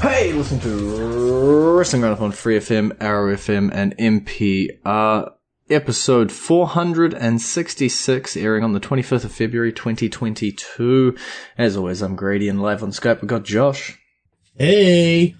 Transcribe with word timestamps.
Hey, 0.00 0.32
listen 0.32 0.60
to 0.60 1.76
Wrestling 1.76 2.02
Roundup 2.02 2.20
on 2.20 2.30
Free 2.30 2.56
FM, 2.56 2.96
Arrow 3.00 3.34
FM, 3.34 3.72
and 3.74 3.98
MPR. 3.98 5.32
Episode 5.68 6.30
466, 6.30 8.36
airing 8.36 8.62
on 8.62 8.74
the 8.74 8.80
25th 8.80 9.24
of 9.24 9.32
February 9.32 9.72
2022. 9.72 11.16
As 11.58 11.76
always, 11.76 12.00
I'm 12.00 12.14
Grady, 12.14 12.48
and 12.48 12.62
live 12.62 12.84
on 12.84 12.92
Skype 12.92 13.22
we've 13.22 13.28
got 13.28 13.42
Josh. 13.42 13.98
Hey. 14.56 15.34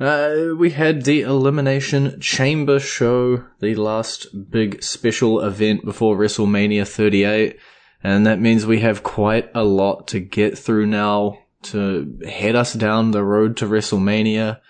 Uh, 0.00 0.46
we 0.58 0.70
had 0.70 1.04
the 1.04 1.20
Elimination 1.20 2.20
Chamber 2.20 2.80
show, 2.80 3.44
the 3.60 3.76
last 3.76 4.50
big 4.50 4.82
special 4.82 5.42
event 5.42 5.84
before 5.84 6.16
WrestleMania 6.16 6.88
38, 6.88 7.56
and 8.02 8.26
that 8.26 8.40
means 8.40 8.66
we 8.66 8.80
have 8.80 9.04
quite 9.04 9.48
a 9.54 9.62
lot 9.62 10.08
to 10.08 10.18
get 10.18 10.58
through 10.58 10.86
now 10.86 11.38
to 11.62 12.18
head 12.26 12.56
us 12.56 12.72
down 12.74 13.10
the 13.10 13.24
road 13.24 13.56
to 13.58 13.66
WrestleMania. 13.66 14.60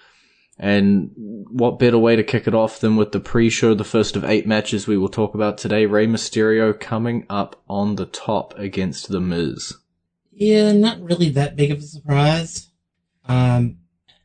And 0.58 1.12
what 1.16 1.78
better 1.78 1.98
way 1.98 2.16
to 2.16 2.22
kick 2.22 2.46
it 2.46 2.55
off 2.55 2.80
than 2.80 2.96
with 2.96 3.12
the 3.12 3.20
pre-show, 3.20 3.72
the 3.74 3.83
first 3.83 4.14
of 4.14 4.24
eight 4.24 4.46
matches 4.46 4.86
we 4.86 4.98
will 4.98 5.08
talk 5.08 5.34
about 5.34 5.56
today. 5.56 5.86
Rey 5.86 6.06
Mysterio 6.06 6.78
coming 6.78 7.24
up 7.30 7.62
on 7.66 7.96
the 7.96 8.05
top 8.05 8.58
against 8.58 9.08
The 9.08 9.20
Miz. 9.20 9.74
Yeah, 10.33 10.72
not 10.72 11.00
really 11.00 11.30
that 11.30 11.56
big 11.56 11.70
of 11.70 11.78
a 11.78 11.83
surprise. 11.83 12.70
Um, 13.27 13.78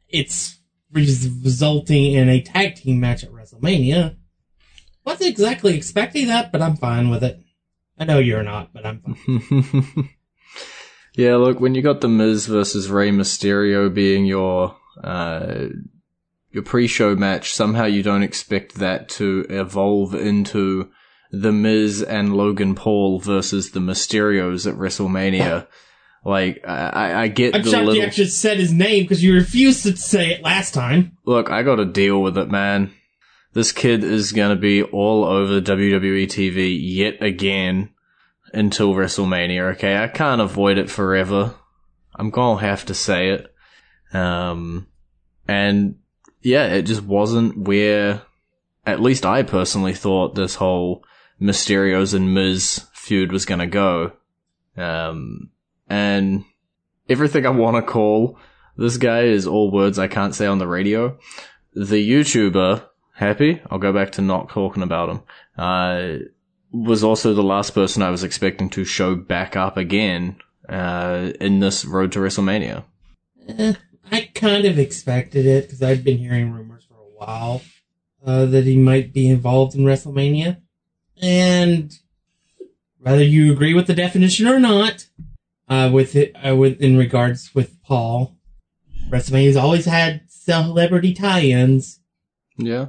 it's 0.10 0.60
res- 0.92 1.30
resulting 1.30 2.14
in 2.14 2.28
a 2.28 2.42
tag 2.42 2.76
team 2.76 3.00
match 3.00 3.24
at 3.24 3.32
WrestleMania. 3.32 4.18
Wasn't 5.06 5.30
exactly 5.30 5.76
expecting 5.76 6.28
that, 6.28 6.52
but 6.52 6.62
I'm 6.62 6.76
fine 6.76 7.10
with 7.10 7.24
it. 7.24 7.40
I 7.98 8.06
know 8.06 8.20
you're 8.20 8.44
not, 8.44 8.74
but 8.74 8.86
I'm 8.86 9.00
fine. 9.00 10.10
yeah, 11.18 11.36
look, 11.36 11.60
when 11.60 11.76
you 11.76 11.82
got 11.82 12.02
The 12.02 12.10
Miz 12.10 12.46
versus 12.46 12.90
Rey 12.90 13.10
Mysterio 13.10 13.94
being 13.94 14.26
your, 14.26 14.76
uh, 15.04 15.68
your 16.52 16.64
pre-show 16.64 17.16
match, 17.16 17.54
somehow 17.54 17.86
you 17.86 18.04
don't 18.04 18.24
expect 18.24 18.76
that 18.76 19.10
to 19.10 19.46
evolve 19.50 20.14
into 20.14 20.90
The 21.32 21.52
Miz 21.52 22.04
and 22.04 22.36
Logan 22.36 22.76
Paul 22.76 23.20
versus 23.20 23.72
the 23.72 23.80
Mysterios 23.80 24.70
at 24.70 24.78
WrestleMania. 24.78 25.68
Like, 26.28 26.68
I, 26.68 27.22
I- 27.22 27.28
get 27.28 27.54
I'm 27.54 27.62
the 27.62 27.70
shocked 27.70 27.86
little... 27.86 28.02
you 28.02 28.08
actually 28.08 28.30
said 28.30 28.58
his 28.58 28.74
name 28.74 29.04
because 29.04 29.24
you 29.24 29.36
refused 29.36 29.84
to 29.84 29.96
say 29.96 30.32
it 30.32 30.42
last 30.42 30.74
time. 30.74 31.16
Look, 31.24 31.52
I 31.52 31.62
gotta 31.62 31.86
deal 31.86 32.20
with 32.20 32.36
it, 32.40 32.50
man. 32.50 32.92
This 33.54 33.72
kid 33.72 34.04
is 34.04 34.32
gonna 34.32 34.56
be 34.56 34.82
all 34.82 35.24
over 35.24 35.62
WWE 35.62 36.26
TV 36.26 36.76
yet 36.82 37.22
again 37.22 37.92
until 38.56 38.94
WrestleMania, 38.94 39.74
okay? 39.74 39.98
I 39.98 40.08
can't 40.08 40.42
avoid 40.42 40.78
it 40.78 40.90
forever. 40.90 41.56
I'm 42.16 42.30
gonna 42.30 42.62
have 42.62 42.86
to 42.86 42.94
say 42.94 43.30
it. 43.30 43.54
Um, 44.14 44.88
and 45.48 45.96
yeah, 46.42 46.68
it 46.68 46.84
just 46.84 47.04
wasn't 47.04 47.58
where, 47.58 48.22
at 48.86 49.02
least 49.02 49.26
I 49.26 49.44
personally 49.44 49.94
thought 49.94 50.36
this 50.36 50.56
whole 50.56 51.04
Mysterios 51.42 52.14
and 52.14 52.34
Miz 52.34 52.86
feud 52.94 53.32
was 53.32 53.46
gonna 53.46 53.68
go. 53.68 54.14
Um, 54.78 55.50
and 55.90 56.46
everything 57.10 57.46
I 57.46 57.50
want 57.50 57.76
to 57.76 57.92
call 57.92 58.40
this 58.78 58.98
guy 58.98 59.24
is 59.24 59.48
all 59.48 59.72
words 59.72 60.00
I 60.00 60.08
can't 60.08 60.36
say 60.36 60.46
on 60.46 60.60
the 60.60 60.68
radio. 60.68 61.18
The 61.74 62.10
YouTuber, 62.10 62.86
Happy, 63.16 63.62
I'll 63.72 63.80
go 63.80 63.94
back 63.94 64.12
to 64.14 64.22
not 64.22 64.50
talking 64.50 64.84
about 64.84 65.10
him, 65.10 65.22
uh, 65.58 66.26
was 66.84 67.04
also 67.04 67.34
the 67.34 67.44
last 67.44 67.74
person 67.74 68.02
I 68.02 68.10
was 68.10 68.24
expecting 68.24 68.70
to 68.72 68.84
show 68.84 69.16
back 69.16 69.56
up 69.56 69.78
again, 69.78 70.38
uh, 70.68 71.32
in 71.40 71.60
this 71.60 71.86
road 71.86 72.12
to 72.14 72.20
WrestleMania. 72.20 72.84
Eh, 73.48 73.74
I 74.12 74.30
kind 74.34 74.66
of 74.66 74.78
expected 74.78 75.46
it 75.46 75.64
because 75.64 75.82
I'd 75.82 76.04
been 76.04 76.18
hearing 76.18 76.52
rumors 76.52 76.84
for 76.84 76.96
a 76.96 77.26
while 77.26 77.62
uh, 78.26 78.46
that 78.46 78.66
he 78.66 78.78
might 78.78 79.14
be 79.14 79.30
involved 79.30 79.76
in 79.76 79.86
WrestleMania. 79.86 80.58
And 81.22 81.98
whether 83.00 83.24
you 83.24 83.52
agree 83.52 83.74
with 83.74 83.88
the 83.88 83.94
definition 83.94 84.48
or 84.48 84.60
not, 84.60 85.08
uh, 85.70 85.90
with 85.94 86.16
it, 86.16 86.36
uh, 86.46 86.56
with 86.56 86.82
in 86.82 86.98
regards 86.98 87.56
with 87.56 87.82
Paul, 87.84 88.36
WrestleMania's 89.10 89.56
always 89.56 89.86
had 89.86 90.22
celebrity 90.28 91.14
tie-ins. 91.14 92.00
Yeah. 92.58 92.88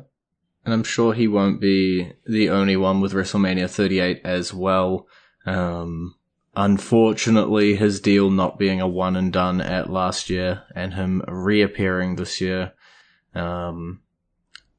And 0.67 0.75
I'm 0.75 0.83
sure 0.83 1.15
he 1.15 1.29
won't 1.29 1.61
be 1.61 2.13
the 2.27 2.51
only 2.51 2.77
one 2.77 3.01
with 3.01 3.13
WrestleMania 3.13 3.71
38 3.71 4.21
as 4.25 4.53
well. 4.53 5.07
Um, 5.47 6.17
unfortunately, 6.57 7.77
his 7.77 8.01
deal 8.01 8.31
not 8.31 8.59
being 8.59 8.81
a 8.81 8.89
one 8.89 9.15
and 9.15 9.33
done 9.33 9.61
at 9.61 9.93
last 9.93 10.29
year 10.29 10.65
and 10.75 10.95
him 10.95 11.23
reappearing 11.29 12.17
this 12.17 12.41
year. 12.41 12.73
Um, 13.33 14.01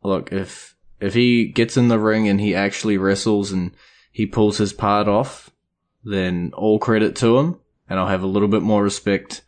look, 0.03 0.33
if, 0.33 0.75
if 0.99 1.13
he 1.13 1.47
gets 1.47 1.77
in 1.77 1.87
the 1.87 1.99
ring 1.99 2.27
and 2.27 2.41
he 2.41 2.53
actually 2.53 2.97
wrestles 2.97 3.53
and 3.53 3.71
he 4.11 4.25
pulls 4.25 4.57
his 4.57 4.73
part 4.73 5.07
off, 5.07 5.51
then 6.03 6.51
all 6.53 6.79
credit 6.79 7.15
to 7.15 7.37
him 7.37 7.61
and 7.89 7.97
I'll 7.97 8.07
have 8.07 8.23
a 8.23 8.27
little 8.27 8.49
bit 8.49 8.61
more 8.61 8.83
respect, 8.83 9.41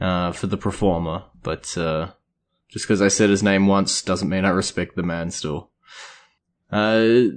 uh, 0.00 0.32
for 0.32 0.46
the 0.46 0.56
performer. 0.56 1.24
But, 1.42 1.76
uh, 1.76 2.12
just 2.70 2.86
because 2.86 3.02
I 3.02 3.08
said 3.08 3.28
his 3.28 3.42
name 3.42 3.66
once 3.66 4.00
doesn't 4.00 4.30
mean 4.30 4.46
I 4.46 4.48
respect 4.48 4.96
the 4.96 5.02
man 5.02 5.30
still. 5.30 5.68
Uh, 6.72 7.36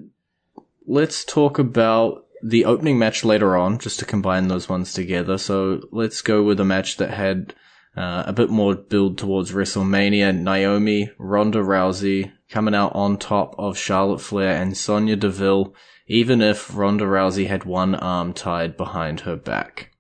let's 0.87 1.25
talk 1.25 1.59
about 1.59 2.25
the 2.41 2.65
opening 2.65 2.97
match 2.97 3.25
later 3.25 3.57
on, 3.57 3.79
just 3.79 3.99
to 3.99 4.05
combine 4.05 4.47
those 4.47 4.69
ones 4.69 4.93
together. 4.93 5.37
So 5.37 5.81
let's 5.91 6.21
go 6.21 6.43
with 6.43 6.59
a 6.59 6.65
match 6.65 6.97
that 6.97 7.11
had 7.11 7.53
uh, 7.97 8.23
a 8.25 8.33
bit 8.33 8.49
more 8.49 8.75
build 8.75 9.17
towards 9.17 9.51
WrestleMania. 9.51 10.37
Naomi, 10.37 11.09
Ronda 11.17 11.59
Rousey 11.59 12.31
coming 12.49 12.75
out 12.75 12.93
on 12.95 13.17
top 13.17 13.55
of 13.57 13.77
Charlotte 13.77 14.21
Flair 14.21 14.55
and 14.55 14.77
Sonya 14.77 15.15
Deville, 15.15 15.73
even 16.07 16.41
if 16.41 16.75
Ronda 16.75 17.05
Rousey 17.05 17.47
had 17.47 17.63
one 17.63 17.95
arm 17.95 18.33
tied 18.33 18.77
behind 18.77 19.21
her 19.21 19.35
back. 19.35 19.91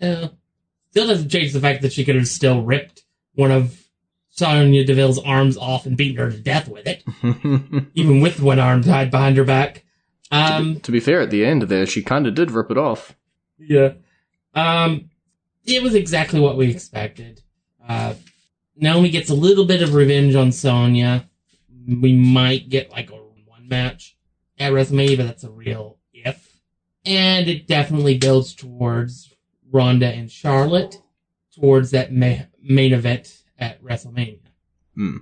Uh, 0.00 0.28
still 0.90 1.06
doesn't 1.06 1.30
change 1.30 1.52
the 1.52 1.60
fact 1.60 1.82
that 1.82 1.92
she 1.92 2.04
could 2.04 2.16
have 2.16 2.28
still 2.28 2.62
ripped 2.62 3.04
one 3.34 3.50
of 3.50 3.85
Sonya 4.36 4.84
Deville's 4.84 5.18
arms 5.18 5.56
off 5.56 5.86
and 5.86 5.96
beaten 5.96 6.18
her 6.18 6.30
to 6.30 6.38
death 6.38 6.68
with 6.68 6.86
it, 6.86 7.02
even 7.94 8.20
with 8.20 8.40
one 8.40 8.58
arm 8.58 8.82
tied 8.82 9.10
behind 9.10 9.36
her 9.38 9.44
back. 9.44 9.84
Um, 10.30 10.80
to 10.80 10.92
be 10.92 11.00
fair, 11.00 11.20
at 11.20 11.30
the 11.30 11.44
end 11.44 11.62
there, 11.62 11.86
she 11.86 12.02
kind 12.02 12.26
of 12.26 12.34
did 12.34 12.50
rip 12.50 12.70
it 12.70 12.76
off. 12.76 13.16
Yeah. 13.58 13.92
Um, 14.54 15.10
it 15.64 15.82
was 15.82 15.94
exactly 15.94 16.40
what 16.40 16.56
we 16.56 16.70
expected. 16.70 17.40
Uh, 17.86 18.14
Naomi 18.76 19.08
gets 19.08 19.30
a 19.30 19.34
little 19.34 19.64
bit 19.64 19.82
of 19.82 19.94
revenge 19.94 20.34
on 20.34 20.52
Sonya. 20.52 21.28
We 21.88 22.12
might 22.14 22.68
get 22.68 22.90
like 22.90 23.10
a 23.10 23.14
one 23.14 23.68
match 23.68 24.16
at 24.58 24.72
WrestleMania, 24.72 25.16
but 25.16 25.26
that's 25.26 25.44
a 25.44 25.50
real 25.50 25.98
if. 26.12 26.60
And 27.06 27.48
it 27.48 27.66
definitely 27.66 28.18
builds 28.18 28.54
towards 28.54 29.32
Ronda 29.70 30.08
and 30.08 30.30
Charlotte 30.30 31.00
towards 31.54 31.92
that 31.92 32.12
ma- 32.12 32.44
main 32.60 32.92
event 32.92 33.44
at 33.58 33.82
WrestleMania. 33.82 34.40
Hmm. 34.94 35.16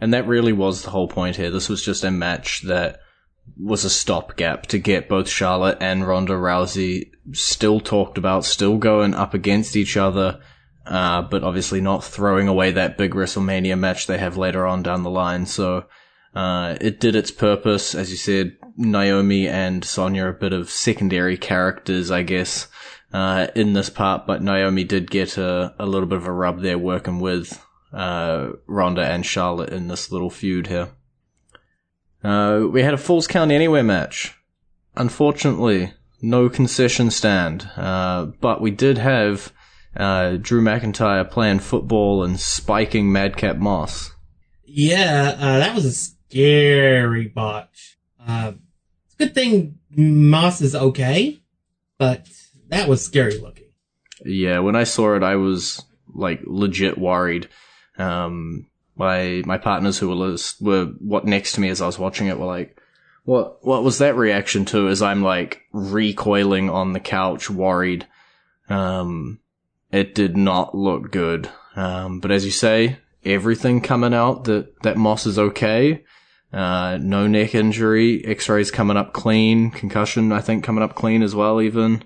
And 0.00 0.14
that 0.14 0.26
really 0.26 0.52
was 0.52 0.82
the 0.82 0.90
whole 0.90 1.08
point 1.08 1.36
here. 1.36 1.50
This 1.50 1.68
was 1.68 1.84
just 1.84 2.04
a 2.04 2.10
match 2.10 2.62
that 2.62 3.00
was 3.58 3.84
a 3.84 3.90
stopgap 3.90 4.66
to 4.66 4.78
get 4.78 5.08
both 5.08 5.28
Charlotte 5.28 5.78
and 5.80 6.06
Ronda 6.06 6.34
Rousey 6.34 7.10
still 7.32 7.80
talked 7.80 8.16
about, 8.16 8.44
still 8.44 8.78
going 8.78 9.14
up 9.14 9.34
against 9.34 9.76
each 9.76 9.96
other, 9.96 10.40
uh, 10.86 11.22
but 11.22 11.42
obviously 11.42 11.80
not 11.80 12.04
throwing 12.04 12.48
away 12.48 12.72
that 12.72 12.96
big 12.96 13.12
WrestleMania 13.12 13.78
match 13.78 14.06
they 14.06 14.18
have 14.18 14.36
later 14.36 14.66
on 14.66 14.82
down 14.82 15.02
the 15.02 15.10
line. 15.10 15.46
So, 15.46 15.84
uh, 16.34 16.76
it 16.80 17.00
did 17.00 17.16
its 17.16 17.30
purpose. 17.30 17.94
As 17.94 18.10
you 18.10 18.16
said, 18.16 18.56
Naomi 18.76 19.48
and 19.48 19.84
Sonya 19.84 20.28
a 20.28 20.32
bit 20.32 20.52
of 20.52 20.70
secondary 20.70 21.36
characters, 21.36 22.10
I 22.10 22.22
guess, 22.22 22.68
uh, 23.12 23.48
in 23.54 23.72
this 23.72 23.90
part, 23.90 24.26
but 24.26 24.42
Naomi 24.42 24.84
did 24.84 25.10
get 25.10 25.36
a, 25.36 25.74
a 25.78 25.86
little 25.86 26.08
bit 26.08 26.18
of 26.18 26.26
a 26.26 26.32
rub 26.32 26.60
there 26.60 26.78
working 26.78 27.20
with 27.20 27.64
uh, 27.92 28.50
Ronda 28.66 29.02
and 29.02 29.24
Charlotte 29.26 29.72
in 29.72 29.88
this 29.88 30.12
little 30.12 30.30
feud 30.30 30.68
here. 30.68 30.90
Uh, 32.22 32.66
we 32.70 32.82
had 32.82 32.94
a 32.94 32.98
Falls 32.98 33.26
Count 33.26 33.50
Anywhere 33.50 33.82
match. 33.82 34.36
Unfortunately, 34.96 35.92
no 36.20 36.48
concession 36.48 37.10
stand, 37.10 37.70
uh, 37.76 38.26
but 38.40 38.60
we 38.60 38.70
did 38.70 38.98
have 38.98 39.52
uh, 39.96 40.36
Drew 40.36 40.62
McIntyre 40.62 41.28
playing 41.28 41.60
football 41.60 42.22
and 42.22 42.38
spiking 42.38 43.10
Madcap 43.10 43.56
Moss. 43.56 44.12
Yeah, 44.64 45.36
uh, 45.38 45.58
that 45.58 45.74
was 45.74 45.84
a 45.84 45.92
scary 45.92 47.28
botch. 47.28 47.98
Uh, 48.24 48.52
it's 49.06 49.14
a 49.14 49.18
good 49.18 49.34
thing 49.34 49.78
Moss 49.90 50.60
is 50.60 50.74
okay, 50.74 51.42
but 51.98 52.28
that 52.70 52.88
was 52.88 53.04
scary 53.04 53.38
looking. 53.38 53.66
Yeah, 54.24 54.60
when 54.60 54.76
I 54.76 54.84
saw 54.84 55.14
it, 55.16 55.22
I 55.22 55.36
was 55.36 55.82
like 56.14 56.40
legit 56.44 56.98
worried. 56.98 57.48
Um, 57.98 58.66
my 58.96 59.42
my 59.46 59.58
partners 59.58 59.98
who 59.98 60.08
were 60.08 60.36
were 60.60 60.86
what 60.98 61.24
next 61.24 61.52
to 61.52 61.60
me 61.60 61.68
as 61.68 61.80
I 61.80 61.86
was 61.86 61.98
watching 61.98 62.26
it 62.26 62.38
were 62.38 62.46
like, 62.46 62.80
"What 63.24 63.64
what 63.64 63.82
was 63.82 63.98
that 63.98 64.16
reaction 64.16 64.64
to?" 64.66 64.88
As 64.88 65.02
I'm 65.02 65.22
like 65.22 65.62
recoiling 65.72 66.70
on 66.70 66.92
the 66.92 67.00
couch, 67.00 67.50
worried. 67.50 68.06
Um, 68.68 69.40
it 69.90 70.14
did 70.14 70.36
not 70.36 70.74
look 70.74 71.10
good. 71.10 71.48
Um, 71.74 72.20
but 72.20 72.30
as 72.30 72.44
you 72.44 72.50
say, 72.50 72.98
everything 73.24 73.80
coming 73.80 74.14
out 74.14 74.44
that 74.44 74.82
that 74.82 74.96
Moss 74.96 75.26
is 75.26 75.38
okay. 75.38 76.04
Uh, 76.52 76.98
no 77.00 77.28
neck 77.28 77.54
injury, 77.54 78.24
X-rays 78.24 78.72
coming 78.72 78.96
up 78.96 79.12
clean, 79.12 79.70
concussion 79.70 80.32
I 80.32 80.40
think 80.40 80.64
coming 80.64 80.82
up 80.82 80.96
clean 80.96 81.22
as 81.22 81.34
well. 81.34 81.60
Even 81.60 82.02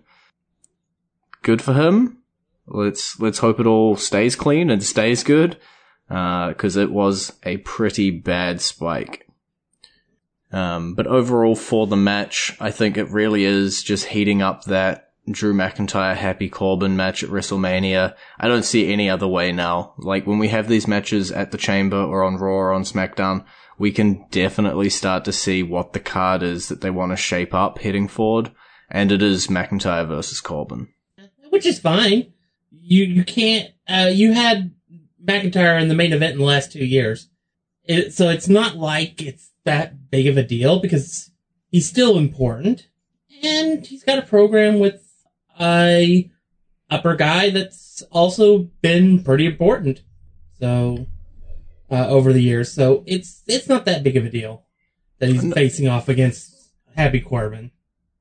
good 1.44 1.62
for 1.62 1.74
him. 1.74 2.18
Let's 2.66 3.20
let's 3.20 3.38
hope 3.38 3.60
it 3.60 3.66
all 3.66 3.94
stays 3.96 4.34
clean 4.34 4.70
and 4.70 4.82
stays 4.82 5.22
good, 5.22 5.58
because 6.08 6.76
it 6.76 6.90
was 6.90 7.32
a 7.44 7.58
pretty 7.58 8.10
bad 8.10 8.60
spike. 8.60 9.28
Um, 10.50 10.94
but 10.94 11.06
overall, 11.06 11.54
for 11.54 11.86
the 11.86 11.96
match, 11.96 12.56
I 12.60 12.70
think 12.70 12.96
it 12.96 13.10
really 13.10 13.44
is 13.44 13.82
just 13.82 14.06
heating 14.06 14.40
up 14.40 14.64
that 14.64 15.12
Drew 15.30 15.52
McIntyre 15.52 16.14
Happy 16.14 16.48
Corbin 16.48 16.96
match 16.96 17.24
at 17.24 17.30
WrestleMania. 17.30 18.14
I 18.38 18.48
don't 18.48 18.64
see 18.64 18.92
any 18.92 19.10
other 19.10 19.26
way 19.26 19.52
now. 19.52 19.94
Like 19.98 20.26
when 20.26 20.38
we 20.38 20.48
have 20.48 20.68
these 20.68 20.86
matches 20.86 21.32
at 21.32 21.50
the 21.50 21.58
Chamber 21.58 21.96
or 21.96 22.22
on 22.22 22.36
Raw 22.36 22.52
or 22.52 22.72
on 22.72 22.82
SmackDown, 22.82 23.44
we 23.78 23.90
can 23.90 24.26
definitely 24.30 24.90
start 24.90 25.24
to 25.24 25.32
see 25.32 25.62
what 25.62 25.92
the 25.92 26.00
card 26.00 26.42
is 26.42 26.68
that 26.68 26.80
they 26.82 26.90
want 26.90 27.12
to 27.12 27.16
shape 27.16 27.52
up 27.52 27.78
heading 27.80 28.06
forward, 28.06 28.52
and 28.88 29.10
it 29.10 29.22
is 29.22 29.48
McIntyre 29.48 30.06
versus 30.06 30.40
Corbin. 30.40 30.88
Which 31.54 31.66
is 31.66 31.78
fine. 31.78 32.32
You 32.72 33.04
you 33.04 33.24
can't. 33.24 33.70
Uh, 33.88 34.10
you 34.12 34.32
had 34.32 34.72
McIntyre 35.24 35.80
in 35.80 35.86
the 35.86 35.94
main 35.94 36.12
event 36.12 36.32
in 36.32 36.38
the 36.38 36.44
last 36.44 36.72
two 36.72 36.84
years, 36.84 37.28
it, 37.84 38.12
so 38.12 38.28
it's 38.28 38.48
not 38.48 38.76
like 38.76 39.22
it's 39.22 39.52
that 39.62 40.10
big 40.10 40.26
of 40.26 40.36
a 40.36 40.42
deal 40.42 40.80
because 40.80 41.30
he's 41.70 41.88
still 41.88 42.18
important, 42.18 42.88
and 43.44 43.86
he's 43.86 44.02
got 44.02 44.18
a 44.18 44.22
program 44.22 44.80
with 44.80 45.00
a 45.60 46.28
upper 46.90 47.14
guy 47.14 47.50
that's 47.50 48.02
also 48.10 48.70
been 48.82 49.22
pretty 49.22 49.46
important. 49.46 50.02
So 50.58 51.06
uh, 51.88 52.08
over 52.08 52.32
the 52.32 52.42
years, 52.42 52.72
so 52.72 53.04
it's 53.06 53.44
it's 53.46 53.68
not 53.68 53.84
that 53.84 54.02
big 54.02 54.16
of 54.16 54.24
a 54.24 54.30
deal 54.30 54.64
that 55.20 55.28
he's 55.28 55.52
facing 55.54 55.86
off 55.86 56.08
against 56.08 56.72
Happy 56.96 57.20
Corbin 57.20 57.70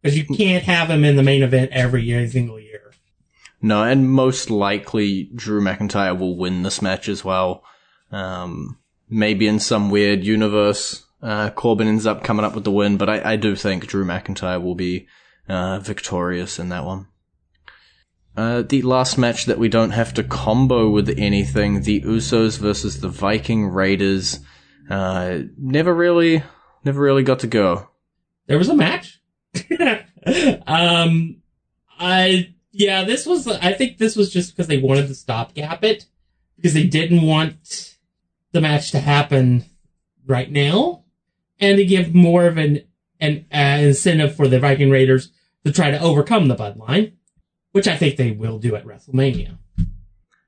because 0.03 0.15
you 0.15 0.25
can't 0.25 0.65
have 0.65 0.91
him 0.91 1.03
in 1.03 1.15
the 1.15 1.23
main 1.23 1.41
event 1.41 1.71
every 1.71 2.03
year, 2.03 2.27
single 2.27 2.59
year. 2.59 2.62
No, 3.65 3.81
and 3.81 4.11
most 4.11 4.51
likely 4.51 5.29
Drew 5.33 5.61
McIntyre 5.61 6.19
will 6.19 6.37
win 6.37 6.63
this 6.63 6.81
match 6.81 7.07
as 7.07 7.23
well. 7.23 7.63
Um, 8.11 8.77
maybe 9.09 9.47
in 9.47 9.57
some 9.57 9.89
weird 9.89 10.25
universe, 10.25 11.05
uh, 11.21 11.49
Corbin 11.51 11.87
ends 11.87 12.05
up 12.05 12.25
coming 12.25 12.43
up 12.43 12.55
with 12.55 12.65
the 12.65 12.71
win, 12.71 12.97
but 12.97 13.09
I, 13.09 13.33
I 13.33 13.35
do 13.37 13.55
think 13.55 13.87
Drew 13.87 14.03
McIntyre 14.03 14.61
will 14.61 14.75
be 14.75 15.07
uh, 15.47 15.79
victorious 15.79 16.59
in 16.59 16.67
that 16.69 16.83
one. 16.83 17.07
Uh, 18.35 18.63
the 18.63 18.81
last 18.81 19.17
match 19.17 19.45
that 19.45 19.59
we 19.59 19.69
don't 19.69 19.91
have 19.91 20.13
to 20.15 20.23
combo 20.23 20.89
with 20.89 21.17
anything, 21.17 21.83
the 21.83 22.01
Usos 22.01 22.57
versus 22.57 22.99
the 22.99 23.07
Viking 23.07 23.67
Raiders, 23.67 24.41
uh, 24.89 25.39
never 25.57 25.95
really, 25.95 26.43
never 26.83 27.01
really 27.01 27.23
got 27.23 27.39
to 27.39 27.47
go. 27.47 27.87
there 28.47 28.57
was 28.57 28.67
a 28.67 28.75
match. 28.75 29.21
um, 30.67 31.37
I 31.97 32.53
yeah, 32.73 33.03
this 33.03 33.25
was. 33.27 33.47
I 33.47 33.71
think 33.73 33.99
this 33.99 34.15
was 34.15 34.33
just 34.33 34.51
because 34.51 34.67
they 34.67 34.79
wanted 34.79 35.07
to 35.07 35.15
stopgap 35.15 35.83
it 35.83 36.07
because 36.55 36.73
they 36.73 36.87
didn't 36.87 37.21
want 37.21 37.95
the 38.51 38.61
match 38.61 38.91
to 38.91 38.99
happen 38.99 39.65
right 40.25 40.51
now, 40.51 41.03
and 41.59 41.77
to 41.77 41.85
give 41.85 42.15
more 42.15 42.47
of 42.47 42.57
an 42.57 42.81
an 43.19 43.45
uh, 43.53 43.77
incentive 43.79 44.35
for 44.35 44.47
the 44.47 44.59
Viking 44.59 44.89
Raiders 44.89 45.31
to 45.63 45.71
try 45.71 45.91
to 45.91 46.01
overcome 46.01 46.47
the 46.47 46.55
bloodline, 46.55 47.13
which 47.73 47.87
I 47.87 47.95
think 47.95 48.17
they 48.17 48.31
will 48.31 48.57
do 48.57 48.75
at 48.75 48.85
WrestleMania. 48.85 49.59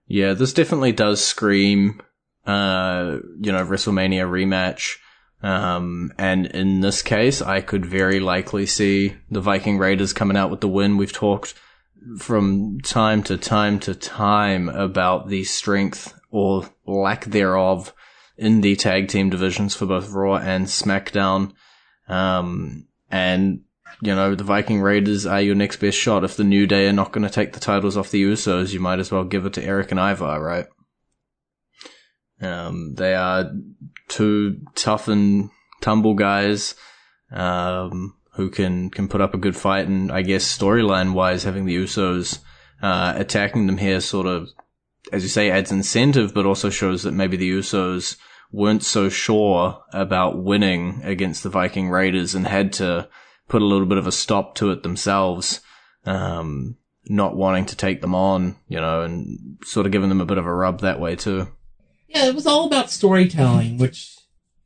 Yeah, 0.07 0.33
this 0.33 0.53
definitely 0.53 0.93
does 0.93 1.23
scream, 1.23 2.01
uh, 2.45 3.17
you 3.39 3.51
know, 3.51 3.63
WrestleMania 3.63 4.27
rematch. 4.27 4.97
Um, 5.43 6.11
and 6.17 6.47
in 6.47 6.81
this 6.81 7.03
case, 7.03 7.39
I 7.39 7.61
could 7.61 7.85
very 7.85 8.19
likely 8.19 8.65
see 8.65 9.15
the 9.29 9.41
Viking 9.41 9.77
Raiders 9.77 10.11
coming 10.11 10.37
out 10.37 10.49
with 10.49 10.61
the 10.61 10.67
win. 10.67 10.97
We've 10.97 11.13
talked 11.13 11.53
from 12.17 12.79
time 12.81 13.23
to 13.23 13.37
time 13.37 13.79
to 13.79 13.95
time 13.95 14.69
about 14.69 15.27
the 15.27 15.43
strength 15.43 16.13
or 16.29 16.69
lack 16.85 17.25
thereof 17.25 17.93
in 18.37 18.61
the 18.61 18.75
tag 18.75 19.07
team 19.07 19.29
divisions 19.29 19.75
for 19.75 19.85
both 19.85 20.09
Raw 20.09 20.35
and 20.35 20.65
SmackDown. 20.65 21.53
Um, 22.07 22.87
and 23.09 23.61
you 24.01 24.13
know, 24.13 24.35
the 24.35 24.43
Viking 24.43 24.81
Raiders 24.81 25.25
are 25.25 25.41
your 25.41 25.55
next 25.55 25.77
best 25.77 25.97
shot. 25.97 26.23
If 26.23 26.35
the 26.35 26.43
New 26.43 26.67
Day 26.67 26.87
are 26.87 26.93
not 26.93 27.11
going 27.11 27.25
to 27.25 27.33
take 27.33 27.53
the 27.53 27.59
titles 27.59 27.97
off 27.97 28.11
the 28.11 28.23
Usos, 28.23 28.73
you 28.73 28.79
might 28.79 28.99
as 28.99 29.11
well 29.11 29.23
give 29.23 29.45
it 29.45 29.53
to 29.53 29.63
Erik 29.63 29.91
and 29.91 29.99
Ivar, 29.99 30.41
right? 30.43 30.65
Um, 32.41 32.93
they 32.95 33.15
are 33.15 33.51
two 34.09 34.61
tough 34.75 35.07
and 35.07 35.49
tumble 35.81 36.13
guys, 36.13 36.75
um, 37.31 38.15
who 38.35 38.49
can, 38.49 38.89
can 38.89 39.07
put 39.07 39.21
up 39.21 39.33
a 39.33 39.39
good 39.39 39.55
fight. 39.55 39.87
And 39.87 40.11
I 40.11 40.21
guess 40.21 40.45
storyline 40.45 41.13
wise, 41.13 41.43
having 41.43 41.65
the 41.65 41.75
Usos, 41.75 42.39
uh, 42.81 43.13
attacking 43.15 43.67
them 43.67 43.77
here 43.77 44.01
sort 44.01 44.27
of, 44.27 44.49
as 45.11 45.23
you 45.23 45.29
say, 45.29 45.49
adds 45.49 45.71
incentive, 45.71 46.33
but 46.33 46.45
also 46.45 46.69
shows 46.69 47.03
that 47.03 47.13
maybe 47.13 47.37
the 47.37 47.49
Usos 47.51 48.17
weren't 48.51 48.83
so 48.83 49.09
sure 49.09 49.81
about 49.91 50.41
winning 50.41 51.01
against 51.03 51.43
the 51.43 51.49
Viking 51.49 51.89
Raiders 51.89 52.35
and 52.35 52.47
had 52.47 52.73
to 52.73 53.09
put 53.47 53.61
a 53.61 53.65
little 53.65 53.85
bit 53.85 53.97
of 53.97 54.07
a 54.07 54.11
stop 54.11 54.55
to 54.55 54.71
it 54.71 54.83
themselves, 54.83 55.61
um, 56.05 56.77
not 57.07 57.35
wanting 57.35 57.65
to 57.65 57.75
take 57.75 58.01
them 58.01 58.15
on, 58.15 58.55
you 58.67 58.79
know, 58.79 59.01
and 59.01 59.57
sort 59.63 59.85
of 59.85 59.91
giving 59.91 60.09
them 60.09 60.21
a 60.21 60.25
bit 60.25 60.37
of 60.37 60.45
a 60.45 60.53
rub 60.53 60.81
that 60.81 60.99
way 60.99 61.15
too. 61.15 61.47
Yeah, 62.07 62.25
it 62.25 62.35
was 62.35 62.47
all 62.47 62.65
about 62.65 62.89
storytelling, 62.89 63.77
which 63.77 64.17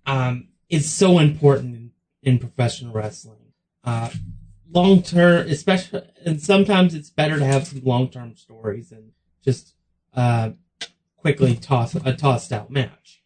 um, 0.06 0.50
is 0.70 0.90
so 0.90 1.20
important 1.20 1.76
in, 1.76 1.92
in 2.22 2.40
professional 2.40 2.94
wrestling. 2.94 3.39
Uh, 3.84 4.10
long 4.72 5.02
term, 5.02 5.48
especially, 5.48 6.02
and 6.26 6.42
sometimes 6.42 6.94
it's 6.94 7.10
better 7.10 7.40
to 7.40 7.46
have 7.46 7.68
some 7.68 7.82
long 7.84 8.10
term 8.10 8.36
stories 8.36 8.90
than 8.90 9.12
just 9.44 9.74
uh, 10.16 10.52
quickly 11.18 11.56
toss 11.56 11.96
a 11.96 12.14
tossed 12.14 12.52
out 12.52 12.70
match. 12.70 13.22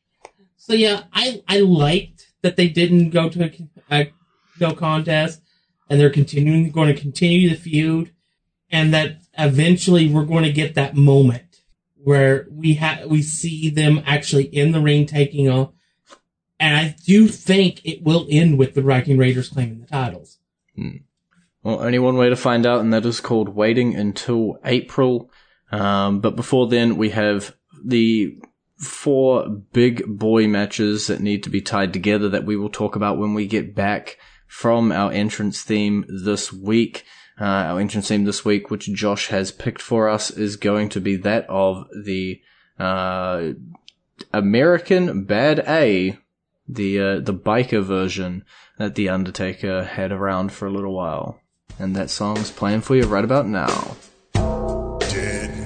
So 0.55 0.73
yeah, 0.73 1.03
I 1.13 1.43
I 1.47 1.59
liked 1.59 2.33
that 2.41 2.55
they 2.55 2.67
didn't 2.67 3.09
go 3.09 3.29
to 3.29 3.43
a, 3.43 3.67
a 3.91 4.13
no 4.59 4.73
contest, 4.73 5.41
and 5.89 5.99
they're 5.99 6.09
continuing 6.09 6.71
going 6.71 6.93
to 6.93 6.99
continue 6.99 7.49
the 7.49 7.55
feud, 7.55 8.13
and 8.71 8.93
that 8.93 9.17
eventually 9.37 10.09
we're 10.09 10.25
going 10.25 10.43
to 10.43 10.51
get 10.51 10.75
that 10.75 10.95
moment 10.95 11.61
where 11.95 12.47
we 12.51 12.75
ha- 12.75 13.03
we 13.07 13.21
see 13.21 13.69
them 13.69 14.01
actually 14.05 14.45
in 14.45 14.71
the 14.71 14.81
ring 14.81 15.05
taking 15.05 15.49
off. 15.49 15.71
And 16.59 16.77
I 16.77 16.95
do 17.05 17.27
think 17.27 17.81
it 17.83 18.03
will 18.03 18.27
end 18.29 18.57
with 18.57 18.73
the 18.73 18.81
Viking 18.81 19.17
Raiders 19.17 19.49
claiming 19.49 19.81
the 19.81 19.87
titles. 19.87 20.37
Well, 20.75 21.81
only 21.81 21.99
one 21.99 22.17
way 22.17 22.29
to 22.29 22.35
find 22.35 22.65
out, 22.65 22.81
and 22.81 22.93
that 22.93 23.05
is 23.05 23.21
called 23.21 23.49
waiting 23.49 23.95
until 23.95 24.59
April. 24.65 25.31
Um, 25.71 26.19
but 26.19 26.35
before 26.35 26.67
then, 26.67 26.97
we 26.97 27.11
have 27.11 27.55
the 27.83 28.37
four 28.77 29.47
big 29.49 30.03
boy 30.05 30.47
matches 30.47 31.07
that 31.07 31.21
need 31.21 31.43
to 31.43 31.49
be 31.49 31.61
tied 31.61 31.93
together 31.93 32.29
that 32.29 32.45
we 32.45 32.55
will 32.55 32.69
talk 32.69 32.95
about 32.95 33.17
when 33.17 33.33
we 33.33 33.47
get 33.47 33.73
back 33.73 34.17
from 34.47 34.91
our 34.91 35.11
entrance 35.11 35.63
theme 35.63 36.05
this 36.07 36.51
week. 36.51 37.05
Uh, 37.39 37.45
our 37.45 37.79
entrance 37.79 38.09
theme 38.09 38.25
this 38.25 38.45
week, 38.45 38.69
which 38.69 38.93
Josh 38.93 39.27
has 39.29 39.51
picked 39.51 39.81
for 39.81 40.07
us, 40.07 40.29
is 40.29 40.55
going 40.55 40.89
to 40.89 41.01
be 41.01 41.15
that 41.15 41.49
of 41.49 41.87
the 42.03 42.41
uh, 42.77 43.53
American 44.31 45.23
Bad 45.23 45.59
A 45.67 46.19
the 46.67 46.99
uh, 46.99 47.19
the 47.19 47.33
biker 47.33 47.83
version 47.83 48.45
that 48.77 48.95
the 48.95 49.09
Undertaker 49.09 49.83
had 49.83 50.11
around 50.11 50.51
for 50.51 50.67
a 50.67 50.71
little 50.71 50.93
while, 50.93 51.39
and 51.79 51.95
that 51.95 52.09
song's 52.09 52.51
playing 52.51 52.81
for 52.81 52.95
you 52.95 53.05
right 53.05 53.25
about 53.25 53.47
now. 53.47 53.95
Dead 54.99 55.62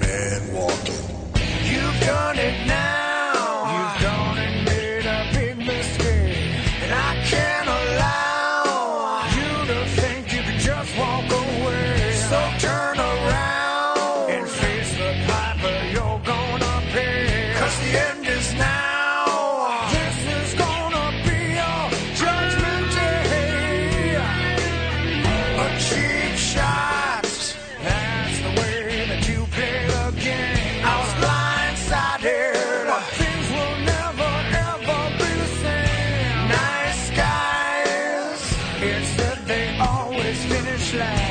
always 40.94 41.27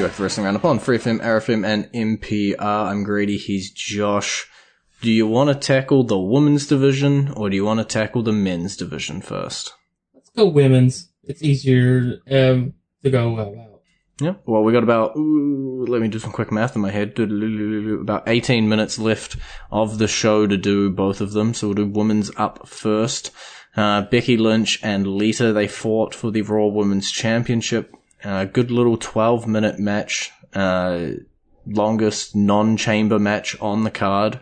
bring 0.00 0.06
you. 0.06 0.06
And 0.06 0.08
you're 0.08 0.08
back 0.08 0.16
to 0.16 0.22
Wrestling 0.22 0.44
Roundup 0.46 0.64
on 0.64 0.78
Free 0.78 0.98
FM, 0.98 1.20
RFM, 1.20 1.66
and 1.66 1.92
MPR. 1.92 2.90
I'm 2.90 3.04
Grady. 3.04 3.36
he's 3.36 3.70
Josh. 3.70 4.46
Do 5.02 5.10
you 5.10 5.26
want 5.26 5.48
to 5.48 5.54
tackle 5.54 6.04
the 6.04 6.18
women's 6.18 6.66
division, 6.66 7.32
or 7.36 7.50
do 7.50 7.56
you 7.56 7.64
want 7.64 7.80
to 7.80 7.84
tackle 7.84 8.22
the 8.22 8.32
men's 8.32 8.76
division 8.76 9.20
first? 9.20 9.74
Let's 10.14 10.30
go 10.30 10.46
women's. 10.46 11.10
It's 11.24 11.42
easier 11.42 12.18
um, 12.30 12.74
to 13.02 13.10
go 13.10 13.34
about. 13.34 13.56
Yeah. 14.20 14.34
Well, 14.44 14.62
we 14.62 14.72
got 14.72 14.82
about, 14.82 15.16
ooh, 15.16 15.86
let 15.88 16.02
me 16.02 16.08
do 16.08 16.18
some 16.18 16.32
quick 16.32 16.52
math 16.52 16.76
in 16.76 16.82
my 16.82 16.90
head. 16.90 17.18
About 17.18 18.24
18 18.28 18.68
minutes 18.68 18.98
left 18.98 19.36
of 19.70 19.98
the 19.98 20.08
show 20.08 20.46
to 20.46 20.58
do 20.58 20.90
both 20.90 21.22
of 21.22 21.32
them. 21.32 21.54
So 21.54 21.68
we'll 21.68 21.74
do 21.74 21.86
women's 21.86 22.30
up 22.36 22.68
first. 22.68 23.30
Uh, 23.74 24.02
Becky 24.02 24.36
Lynch 24.36 24.78
and 24.82 25.06
Lita, 25.06 25.54
they 25.54 25.68
fought 25.68 26.14
for 26.14 26.30
the 26.30 26.42
Raw 26.42 26.66
Women's 26.66 27.10
Championship. 27.10 27.94
Uh, 28.24 28.44
good 28.44 28.70
little 28.70 28.96
12 28.96 29.46
minute 29.46 29.78
match. 29.78 30.30
Uh, 30.54 31.10
longest 31.66 32.34
non-chamber 32.34 33.18
match 33.18 33.60
on 33.60 33.84
the 33.84 33.90
card. 33.90 34.40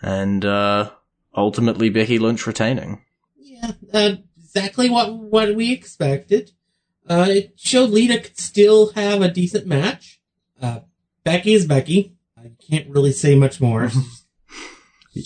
And, 0.00 0.44
uh, 0.44 0.90
ultimately 1.34 1.88
Becky 1.88 2.18
Lynch 2.18 2.46
retaining. 2.46 3.04
Yeah, 3.36 3.72
uh, 3.92 4.16
exactly 4.36 4.88
what 4.90 5.14
what 5.14 5.54
we 5.54 5.72
expected. 5.72 6.52
Uh, 7.08 7.26
it 7.28 7.52
showed 7.56 7.90
Lita 7.90 8.18
could 8.18 8.38
still 8.38 8.92
have 8.92 9.22
a 9.22 9.30
decent 9.30 9.66
match. 9.66 10.20
Uh, 10.60 10.80
Becky 11.24 11.54
is 11.54 11.66
Becky. 11.66 12.16
I 12.36 12.50
can't 12.68 12.88
really 12.90 13.12
say 13.12 13.34
much 13.34 13.60
more. 13.60 13.90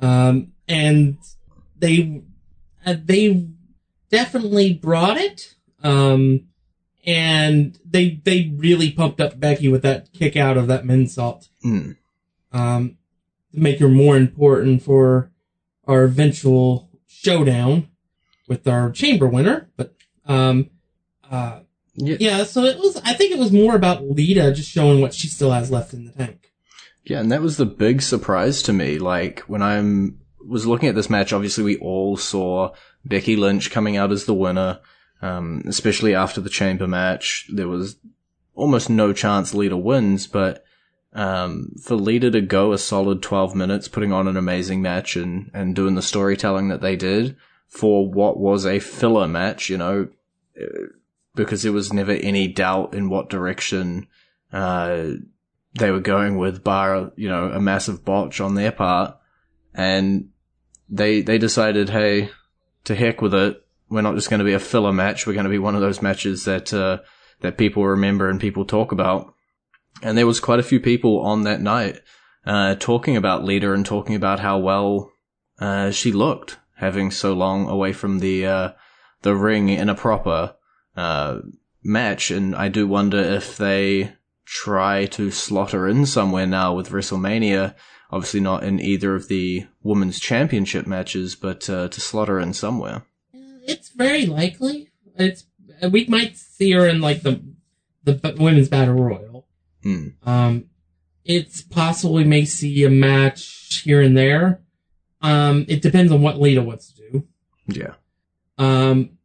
Um, 0.00 0.52
and 0.66 1.18
they 1.78 2.22
uh, 2.84 2.96
they 3.04 3.46
definitely 4.10 4.74
brought 4.74 5.16
it. 5.16 5.54
Um, 5.84 6.48
and 7.04 7.78
they 7.84 8.20
they 8.24 8.52
really 8.56 8.90
pumped 8.90 9.20
up 9.20 9.38
Becky 9.38 9.68
with 9.68 9.82
that 9.82 10.12
kick 10.12 10.36
out 10.36 10.56
of 10.56 10.66
that 10.68 10.84
moonsault. 10.84 11.48
Mm. 11.64 11.96
Um, 12.52 12.96
to 13.52 13.60
make 13.60 13.78
her 13.80 13.88
more 13.88 14.16
important 14.16 14.82
for 14.82 15.30
our 15.86 16.04
eventual 16.04 16.90
showdown 17.06 17.88
with 18.48 18.66
our 18.66 18.90
chamber 18.90 19.26
winner. 19.26 19.70
But 19.76 19.94
um, 20.26 20.70
uh, 21.30 21.60
Yeah. 21.94 22.16
yeah, 22.20 22.44
so 22.44 22.64
it 22.64 22.78
was. 22.78 23.00
I 23.04 23.14
think 23.14 23.32
it 23.32 23.38
was 23.38 23.52
more 23.52 23.74
about 23.74 24.04
Lita 24.04 24.52
just 24.52 24.70
showing 24.70 25.00
what 25.00 25.14
she 25.14 25.28
still 25.28 25.50
has 25.50 25.70
left 25.70 25.92
in 25.94 26.04
the 26.04 26.12
tank. 26.12 26.50
Yeah, 27.04 27.20
and 27.20 27.32
that 27.32 27.42
was 27.42 27.56
the 27.56 27.66
big 27.66 28.00
surprise 28.02 28.62
to 28.62 28.72
me. 28.72 28.98
Like 28.98 29.40
when 29.40 29.62
I'm 29.62 30.18
was 30.44 30.66
looking 30.66 30.88
at 30.88 30.94
this 30.94 31.10
match, 31.10 31.32
obviously 31.32 31.64
we 31.64 31.78
all 31.78 32.16
saw 32.16 32.72
Becky 33.04 33.36
Lynch 33.36 33.70
coming 33.70 33.96
out 33.96 34.12
as 34.12 34.24
the 34.24 34.34
winner. 34.34 34.80
Um, 35.22 35.62
especially 35.66 36.14
after 36.14 36.40
the 36.40 36.50
chamber 36.50 36.88
match, 36.88 37.46
there 37.48 37.68
was 37.68 37.96
almost 38.54 38.90
no 38.90 39.12
chance 39.12 39.54
Lita 39.54 39.76
wins, 39.76 40.26
but 40.26 40.64
um, 41.12 41.72
for 41.80 41.94
Lita 41.94 42.30
to 42.30 42.40
go 42.40 42.72
a 42.72 42.78
solid 42.78 43.22
12 43.22 43.54
minutes, 43.54 43.88
putting 43.88 44.12
on 44.12 44.28
an 44.28 44.36
amazing 44.36 44.82
match 44.82 45.16
and, 45.16 45.50
and 45.54 45.76
doing 45.76 45.94
the 45.94 46.02
storytelling 46.02 46.68
that 46.68 46.80
they 46.80 46.96
did 46.96 47.36
for 47.68 48.10
what 48.10 48.38
was 48.38 48.66
a 48.66 48.78
filler 48.78 49.28
match, 49.28 49.68
you 49.68 49.78
know, 49.78 50.08
uh, 50.60 50.86
because 51.34 51.62
there 51.62 51.72
was 51.72 51.92
never 51.92 52.12
any 52.12 52.48
doubt 52.48 52.94
in 52.94 53.08
what 53.08 53.30
direction, 53.30 54.06
uh, 54.52 55.08
they 55.78 55.90
were 55.90 56.00
going 56.00 56.36
with 56.36 56.64
bar, 56.64 57.12
you 57.16 57.28
know, 57.28 57.50
a 57.50 57.60
massive 57.60 58.04
botch 58.04 58.40
on 58.40 58.54
their 58.54 58.72
part. 58.72 59.16
And 59.74 60.30
they, 60.88 61.22
they 61.22 61.38
decided, 61.38 61.88
hey, 61.88 62.30
to 62.84 62.94
heck 62.94 63.22
with 63.22 63.32
it. 63.32 63.61
We're 63.92 64.00
not 64.00 64.14
just 64.14 64.30
going 64.30 64.38
to 64.38 64.44
be 64.44 64.54
a 64.54 64.58
filler 64.58 64.90
match. 64.90 65.26
We're 65.26 65.34
going 65.34 65.44
to 65.44 65.50
be 65.50 65.58
one 65.58 65.74
of 65.74 65.82
those 65.82 66.00
matches 66.00 66.46
that, 66.46 66.72
uh, 66.72 67.00
that 67.42 67.58
people 67.58 67.86
remember 67.86 68.30
and 68.30 68.40
people 68.40 68.64
talk 68.64 68.90
about. 68.90 69.34
And 70.02 70.16
there 70.16 70.26
was 70.26 70.40
quite 70.40 70.58
a 70.58 70.62
few 70.62 70.80
people 70.80 71.20
on 71.20 71.42
that 71.42 71.60
night, 71.60 72.00
uh, 72.46 72.76
talking 72.76 73.18
about 73.18 73.44
Lita 73.44 73.70
and 73.74 73.84
talking 73.84 74.14
about 74.14 74.40
how 74.40 74.58
well, 74.58 75.12
uh, 75.58 75.90
she 75.90 76.10
looked 76.10 76.56
having 76.76 77.10
so 77.10 77.34
long 77.34 77.68
away 77.68 77.92
from 77.92 78.20
the, 78.20 78.46
uh, 78.46 78.70
the 79.20 79.36
ring 79.36 79.68
in 79.68 79.90
a 79.90 79.94
proper, 79.94 80.54
uh, 80.96 81.40
match. 81.84 82.30
And 82.30 82.56
I 82.56 82.68
do 82.68 82.86
wonder 82.86 83.18
if 83.18 83.58
they 83.58 84.14
try 84.46 85.04
to 85.04 85.30
slot 85.30 85.72
her 85.72 85.86
in 85.86 86.06
somewhere 86.06 86.46
now 86.46 86.74
with 86.74 86.88
WrestleMania. 86.88 87.74
Obviously 88.10 88.40
not 88.40 88.64
in 88.64 88.80
either 88.80 89.14
of 89.14 89.28
the 89.28 89.66
women's 89.82 90.18
championship 90.18 90.86
matches, 90.86 91.34
but, 91.34 91.68
uh, 91.68 91.88
to 91.88 92.00
slot 92.00 92.28
her 92.28 92.40
in 92.40 92.54
somewhere. 92.54 93.04
It's 93.62 93.90
very 93.90 94.26
likely. 94.26 94.90
It's 95.16 95.46
we 95.90 96.06
might 96.06 96.36
see 96.36 96.72
her 96.72 96.86
in 96.86 97.00
like 97.00 97.22
the 97.22 97.42
the 98.04 98.34
women's 98.38 98.68
battle 98.68 98.94
royal. 98.94 99.46
Hmm. 99.82 100.08
Um, 100.24 100.66
it's 101.24 101.62
possible 101.62 102.14
we 102.14 102.24
may 102.24 102.44
see 102.44 102.84
a 102.84 102.90
match 102.90 103.82
here 103.84 104.00
and 104.00 104.16
there. 104.16 104.60
Um, 105.20 105.64
it 105.68 105.82
depends 105.82 106.10
on 106.10 106.20
what 106.22 106.40
Lita 106.40 106.62
wants 106.62 106.92
to 106.92 107.10
do. 107.10 107.28
Yeah. 107.68 107.94
Um, 108.58 109.18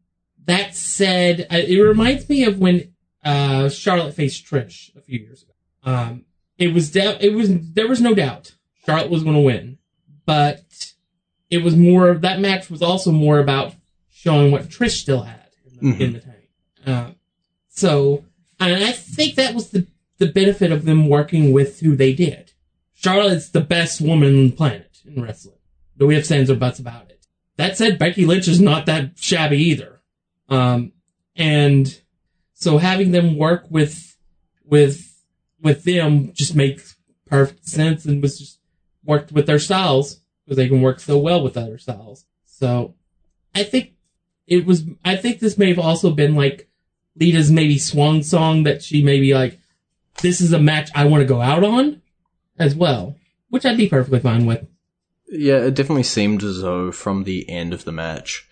that 0.45 0.75
said, 0.75 1.47
it 1.49 1.81
reminds 1.81 2.29
me 2.29 2.43
of 2.45 2.59
when 2.59 2.93
uh, 3.23 3.69
Charlotte 3.69 4.13
faced 4.13 4.45
Trish 4.45 4.95
a 4.95 5.01
few 5.01 5.19
years 5.19 5.43
ago. 5.43 5.53
Um, 5.83 6.25
it 6.57 6.73
was 6.73 6.91
de- 6.91 7.25
it 7.25 7.33
was 7.33 7.49
there 7.73 7.87
was 7.87 8.01
no 8.01 8.13
doubt 8.13 8.55
Charlotte 8.85 9.09
was 9.09 9.23
going 9.23 9.35
to 9.35 9.41
win, 9.41 9.77
but 10.25 10.93
it 11.49 11.59
was 11.59 11.75
more 11.75 12.13
that 12.15 12.39
match 12.39 12.69
was 12.69 12.81
also 12.81 13.11
more 13.11 13.39
about 13.39 13.73
showing 14.17 14.51
what 14.51 14.67
Trish 14.67 14.99
still 14.99 15.21
had 15.21 15.49
in 15.79 15.91
the, 15.91 16.03
in 16.03 16.13
the 16.13 16.19
tank. 16.19 16.49
Uh, 16.85 17.11
so, 17.69 18.25
and 18.59 18.83
I 18.83 18.91
think 18.91 19.35
that 19.35 19.53
was 19.53 19.69
the 19.69 19.85
the 20.17 20.27
benefit 20.27 20.71
of 20.71 20.85
them 20.85 21.07
working 21.07 21.51
with 21.51 21.81
who 21.81 21.95
they 21.95 22.13
did. 22.13 22.53
Charlotte's 22.95 23.49
the 23.49 23.61
best 23.61 24.01
woman 24.01 24.35
on 24.35 24.45
the 24.47 24.55
planet 24.55 24.97
in 25.05 25.21
wrestling. 25.21 25.59
Do 25.95 26.07
we 26.07 26.15
have 26.15 26.25
stands 26.25 26.49
or 26.49 26.55
butts 26.55 26.79
about 26.79 27.11
it? 27.11 27.27
That 27.57 27.77
said, 27.77 27.99
Becky 27.99 28.25
Lynch 28.25 28.47
is 28.47 28.59
not 28.59 28.87
that 28.87 29.19
shabby 29.19 29.57
either. 29.57 30.01
Um, 30.49 30.93
and 31.35 32.01
so 32.53 32.79
having 32.79 33.11
them 33.11 33.37
work 33.37 33.65
with, 33.69 34.17
with, 34.63 35.23
with 35.61 35.83
them 35.83 36.33
just 36.33 36.55
makes 36.55 36.95
perfect 37.27 37.67
sense 37.67 38.05
and 38.05 38.21
was 38.21 38.39
just 38.39 38.59
worked 39.03 39.31
with 39.31 39.45
their 39.45 39.59
styles 39.59 40.21
because 40.43 40.57
they 40.57 40.67
can 40.67 40.81
work 40.81 40.99
so 40.99 41.19
well 41.19 41.43
with 41.43 41.57
other 41.57 41.77
styles. 41.77 42.25
So 42.45 42.95
I 43.53 43.63
think 43.63 43.93
it 44.47 44.65
was, 44.65 44.83
I 45.03 45.15
think 45.15 45.39
this 45.39 45.57
may 45.57 45.69
have 45.69 45.79
also 45.79 46.11
been 46.11 46.35
like 46.35 46.69
Lita's 47.15 47.51
maybe 47.51 47.77
swan 47.77 48.23
song 48.23 48.63
that 48.63 48.81
she 48.81 49.03
maybe 49.03 49.33
like, 49.33 49.59
this 50.21 50.41
is 50.41 50.53
a 50.53 50.59
match 50.59 50.89
I 50.95 51.05
want 51.05 51.21
to 51.21 51.27
go 51.27 51.41
out 51.41 51.63
on 51.63 52.01
as 52.57 52.73
well, 52.73 53.15
which 53.49 53.65
I'd 53.65 53.77
be 53.77 53.89
perfectly 53.89 54.19
fine 54.19 54.45
with. 54.45 54.65
Yeah, 55.29 55.57
it 55.57 55.75
definitely 55.75 56.03
seemed 56.03 56.43
as 56.43 56.61
though 56.61 56.91
from 56.91 57.23
the 57.23 57.49
end 57.49 57.73
of 57.73 57.83
the 57.83 57.91
match. 57.91 58.47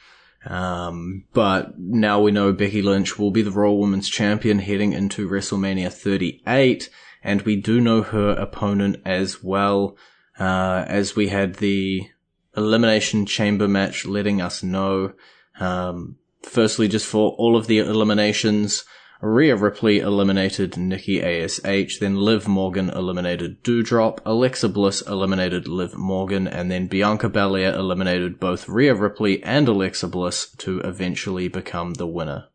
Um, 0.46 1.25
but 1.34 1.80
now 1.80 2.22
we 2.22 2.32
know 2.32 2.54
Becky 2.54 2.82
Lynch 2.82 3.18
will 3.18 3.32
be 3.32 3.42
the 3.42 3.52
Raw 3.52 3.72
Women's 3.72 4.10
Champion 4.10 4.60
heading 4.60 4.94
into 4.94 5.28
WrestleMania 5.28 5.92
38, 5.92 6.90
and 7.24 7.42
we 7.42 7.56
do 7.56 7.82
know 7.82 8.04
her 8.04 8.32
opponent 8.32 9.02
as 9.06 9.44
well, 9.44 9.98
uh, 10.38 10.86
as 10.88 11.16
we 11.16 11.30
had 11.30 11.56
the 11.56 12.08
Elimination 12.56 13.25
Chamber 13.25 13.68
match 13.68 14.06
letting 14.06 14.40
us 14.40 14.62
know. 14.62 15.14
Um, 15.59 16.17
firstly, 16.43 16.88
just 16.88 17.05
for 17.05 17.31
all 17.31 17.55
of 17.55 17.67
the 17.67 17.79
eliminations, 17.79 18.85
Rhea 19.21 19.55
Ripley 19.55 20.00
eliminated 20.00 20.77
Nikki 20.77 21.21
ASH, 21.21 21.97
then 22.00 22.15
Liv 22.17 22.47
Morgan 22.47 22.89
eliminated 22.89 23.63
Doudrop, 23.63 24.19
Alexa 24.25 24.69
Bliss 24.69 25.01
eliminated 25.01 25.67
Liv 25.67 25.95
Morgan, 25.95 26.47
and 26.47 26.69
then 26.69 26.88
Bianca 26.88 27.29
Belair 27.29 27.74
eliminated 27.74 28.39
both 28.39 28.67
Rhea 28.67 28.93
Ripley 28.93 29.41
and 29.43 29.67
Alexa 29.67 30.07
Bliss 30.07 30.51
to 30.57 30.79
eventually 30.81 31.47
become 31.47 31.93
the 31.93 32.07
winner. 32.07 32.47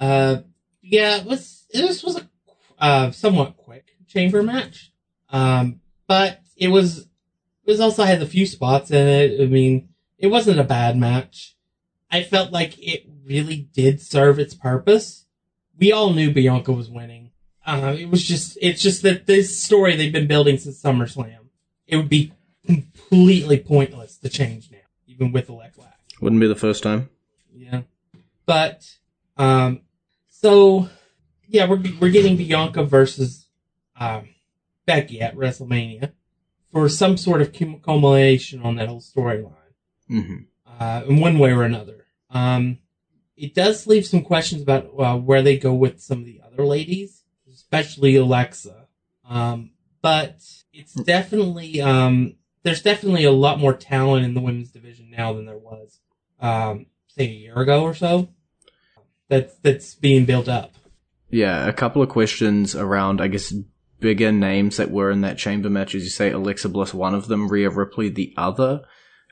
Uh, 0.00 0.38
yeah, 0.80 1.18
it 1.18 1.26
was 1.26 1.66
this 1.72 2.02
was 2.02 2.16
a 2.16 2.28
uh, 2.78 3.10
somewhat 3.10 3.56
quick 3.56 3.96
chamber 4.06 4.42
match, 4.42 4.92
um, 5.30 5.80
but 6.06 6.40
it 6.56 6.68
was 6.68 7.00
it 7.64 7.70
was 7.70 7.80
also 7.80 8.04
had 8.04 8.22
a 8.22 8.26
few 8.26 8.46
spots 8.46 8.90
in 8.90 9.06
it. 9.06 9.42
I 9.42 9.46
mean, 9.46 9.90
it 10.18 10.28
wasn't 10.28 10.60
a 10.60 10.64
bad 10.64 10.96
match. 10.96 11.56
I 12.10 12.22
felt 12.22 12.52
like 12.52 12.78
it 12.78 13.06
really 13.24 13.68
did 13.72 14.00
serve 14.00 14.38
its 14.38 14.54
purpose. 14.54 15.26
We 15.78 15.92
all 15.92 16.12
knew 16.12 16.32
Bianca 16.32 16.72
was 16.72 16.90
winning. 16.90 17.30
Uh, 17.66 17.94
it 17.98 18.08
was 18.08 18.24
just 18.26 18.56
it's 18.62 18.82
just 18.82 19.02
that 19.02 19.26
this 19.26 19.62
story 19.62 19.94
they've 19.94 20.12
been 20.12 20.26
building 20.26 20.56
since 20.56 20.82
SummerSlam. 20.82 21.48
It 21.86 21.96
would 21.96 22.08
be 22.08 22.32
completely 22.66 23.58
pointless 23.58 24.16
to 24.18 24.28
change 24.28 24.70
now, 24.70 24.78
even 25.06 25.32
with 25.32 25.48
Alexa. 25.48 25.94
Wouldn't 26.20 26.40
be 26.40 26.48
the 26.48 26.54
first 26.56 26.82
time. 26.82 27.10
Yeah. 27.54 27.82
But 28.46 28.90
um 29.36 29.82
so 30.30 30.88
yeah, 31.46 31.68
we're 31.68 31.82
we're 32.00 32.10
getting 32.10 32.36
Bianca 32.36 32.84
versus 32.84 33.46
um 34.00 34.30
Becky 34.86 35.20
at 35.20 35.36
WrestleMania 35.36 36.12
for 36.72 36.88
some 36.88 37.18
sort 37.18 37.42
of 37.42 37.52
culmination 37.82 38.62
on 38.62 38.76
that 38.76 38.88
whole 38.88 39.02
storyline. 39.02 39.52
hmm 40.08 40.36
Uh 40.78 41.02
in 41.08 41.20
one 41.20 41.38
way 41.38 41.52
or 41.52 41.62
another. 41.62 42.06
Um 42.30 42.78
it 43.36 43.54
does 43.54 43.86
leave 43.86 44.04
some 44.06 44.22
questions 44.22 44.62
about 44.62 44.90
uh, 44.98 45.16
where 45.16 45.42
they 45.42 45.56
go 45.56 45.72
with 45.72 46.00
some 46.00 46.18
of 46.18 46.24
the 46.24 46.40
other 46.44 46.64
ladies, 46.64 47.22
especially 47.52 48.16
Alexa. 48.16 48.86
Um 49.28 49.70
but 50.02 50.40
it's 50.72 50.94
definitely 50.94 51.80
um 51.80 52.34
there's 52.62 52.82
definitely 52.82 53.24
a 53.24 53.32
lot 53.32 53.58
more 53.58 53.74
talent 53.74 54.24
in 54.24 54.34
the 54.34 54.40
women's 54.40 54.70
division 54.70 55.10
now 55.10 55.32
than 55.32 55.46
there 55.46 55.56
was 55.56 56.00
um, 56.40 56.86
say 57.08 57.24
a 57.24 57.32
year 57.32 57.56
ago 57.56 57.82
or 57.82 57.94
so. 57.94 58.28
That's 59.28 59.54
that's 59.62 59.94
being 59.94 60.24
built 60.24 60.48
up. 60.48 60.74
Yeah, 61.30 61.66
a 61.66 61.72
couple 61.72 62.02
of 62.02 62.08
questions 62.08 62.74
around, 62.74 63.20
I 63.20 63.28
guess, 63.28 63.52
bigger 64.00 64.32
names 64.32 64.78
that 64.78 64.90
were 64.90 65.10
in 65.10 65.20
that 65.20 65.36
chamber 65.36 65.68
match. 65.68 65.94
As 65.94 66.04
you 66.04 66.10
say, 66.10 66.30
Alexa 66.30 66.70
Bliss, 66.70 66.94
one 66.94 67.14
of 67.14 67.28
them, 67.28 67.48
Rhea 67.48 67.68
Ripley, 67.68 68.08
the 68.08 68.32
other, 68.38 68.82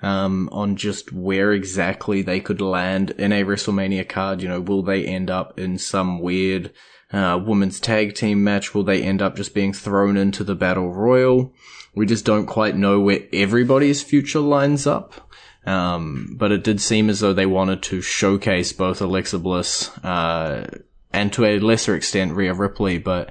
um, 0.03 0.49
on 0.53 0.77
just 0.77 1.13
where 1.13 1.53
exactly 1.53 2.23
they 2.23 2.41
could 2.41 2.61
land 2.61 3.11
in 3.13 3.33
a 3.33 3.45
WrestleMania 3.45 4.09
card. 4.09 4.43
You 4.43 4.49
know, 4.49 4.61
will 4.61 4.83
they 4.83 5.05
end 5.05 5.31
up 5.31 5.59
in 5.59 5.79
some 5.79 6.21
weird 6.21 6.73
uh, 7.13 7.41
women's 7.45 7.81
tag 7.81 8.15
team 8.15 8.45
match? 8.45 8.75
Will 8.75 8.85
they 8.85 9.03
end 9.03 9.23
up 9.23 9.37
just 9.37 9.55
being 9.55 9.73
thrown 9.73 10.17
into 10.17 10.45
the 10.45 10.55
battle 10.55 10.93
royal? 10.93 11.55
We 11.95 12.07
just 12.07 12.25
don't 12.25 12.47
quite 12.47 12.77
know 12.77 13.01
where 13.01 13.21
everybody's 13.33 14.03
future 14.03 14.41
lines 14.41 14.87
up. 14.87 15.27
Um, 15.65 16.37
but 16.39 16.53
it 16.53 16.63
did 16.63 16.81
seem 16.81 17.11
as 17.11 17.21
though 17.21 17.33
they 17.33 17.47
wanted 17.47 17.83
to 17.85 18.01
showcase 18.01 18.73
both 18.73 19.01
Alexa 19.01 19.41
Bliss, 19.41 19.89
uh, 19.99 20.69
and 21.13 21.33
to 21.33 21.45
a 21.45 21.59
lesser 21.59 21.97
extent 21.97 22.35
Rhea 22.35 22.55
Ripley, 22.55 22.99
but 22.99 23.31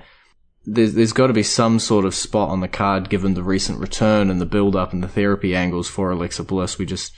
there's, 0.65 0.93
there's 0.93 1.13
got 1.13 1.27
to 1.27 1.33
be 1.33 1.44
some 1.44 1.79
sort 1.79 2.05
of 2.05 2.16
spot 2.16 2.50
on 2.50 2.61
the 2.61 2.68
card 2.68 3.09
given 3.09 3.33
the 3.33 3.44
recent 3.44 3.79
return 3.79 4.29
and 4.29 4.39
the 4.42 4.46
build 4.46 4.75
up 4.75 4.94
and 4.94 5.03
the 5.03 5.07
therapy 5.07 5.55
angles 5.55 5.87
for 5.87 6.11
Alexa 6.11 6.44
Bliss. 6.44 6.77
We 6.77 6.85
just 6.85 7.13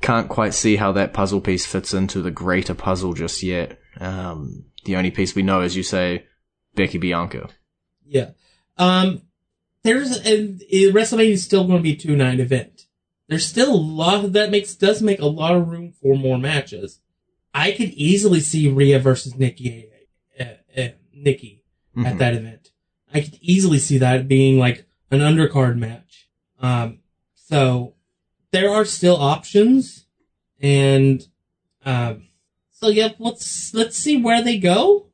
can't 0.00 0.28
quite 0.28 0.54
see 0.54 0.76
how 0.76 0.92
that 0.92 1.12
puzzle 1.12 1.40
piece 1.40 1.66
fits 1.66 1.94
into 1.94 2.20
the 2.22 2.30
greater 2.30 2.74
puzzle 2.74 3.14
just 3.14 3.42
yet. 3.42 3.78
Um, 3.98 4.64
the 4.84 4.96
only 4.96 5.10
piece 5.10 5.34
we 5.34 5.42
know, 5.42 5.60
as 5.62 5.76
you 5.76 5.82
say, 5.82 6.26
Becky 6.74 6.98
Bianca. 6.98 7.48
Yeah. 8.04 8.30
Um, 8.76 9.22
there's 9.82 10.16
and 10.18 10.60
uh, 10.62 10.92
WrestleMania 10.92 11.30
is 11.30 11.44
still 11.44 11.64
going 11.66 11.78
to 11.78 11.82
be 11.82 11.92
a 11.92 11.96
two 11.96 12.16
night 12.16 12.40
event. 12.40 12.82
There's 13.28 13.46
still 13.46 13.74
a 13.74 13.76
lot 13.76 14.32
that 14.32 14.50
makes 14.50 14.74
does 14.74 15.02
make 15.02 15.20
a 15.20 15.26
lot 15.26 15.56
of 15.56 15.68
room 15.68 15.92
for 15.92 16.16
more 16.16 16.38
matches. 16.38 17.00
I 17.54 17.72
could 17.72 17.90
easily 17.90 18.40
see 18.40 18.68
Rhea 18.70 18.98
versus 18.98 19.34
Nikki, 19.34 19.88
uh, 20.38 20.44
uh, 20.76 20.88
Nikki 21.14 21.62
at 21.96 22.14
Mhm. 22.14 22.18
that 22.18 22.34
event. 22.34 22.65
I 23.16 23.22
could 23.22 23.38
easily 23.40 23.78
see 23.78 23.96
that 23.96 24.28
being 24.28 24.58
like 24.58 24.84
an 25.10 25.20
undercard 25.20 25.78
match. 25.78 26.28
Um, 26.60 26.98
so 27.34 27.94
there 28.50 28.68
are 28.68 28.84
still 28.84 29.16
options, 29.16 30.04
and 30.60 31.26
um, 31.82 32.28
so 32.72 32.88
yeah, 32.88 33.12
let's 33.18 33.72
let's 33.72 33.96
see 33.96 34.20
where 34.20 34.42
they 34.42 34.58
go. 34.58 35.06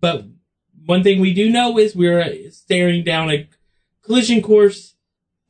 But 0.00 0.24
one 0.86 1.02
thing 1.02 1.20
we 1.20 1.34
do 1.34 1.50
know 1.50 1.78
is 1.78 1.94
we're 1.94 2.50
staring 2.50 3.04
down 3.04 3.30
a 3.30 3.46
collision 4.00 4.40
course. 4.40 4.94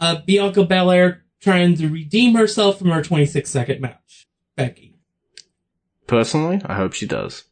Uh, 0.01 0.17
Bianca 0.27 0.65
Belair 0.65 1.23
trying 1.41 1.77
to 1.77 1.89
redeem 1.89 2.35
herself 2.35 2.81
from 2.81 2.91
her 2.91 3.03
26 3.03 3.49
second 3.49 3.81
match. 3.81 4.27
Becky. 4.57 4.97
Personally, 6.09 6.61
I 6.67 6.75
hope 6.75 6.95
she 6.95 7.07
does. 7.07 7.45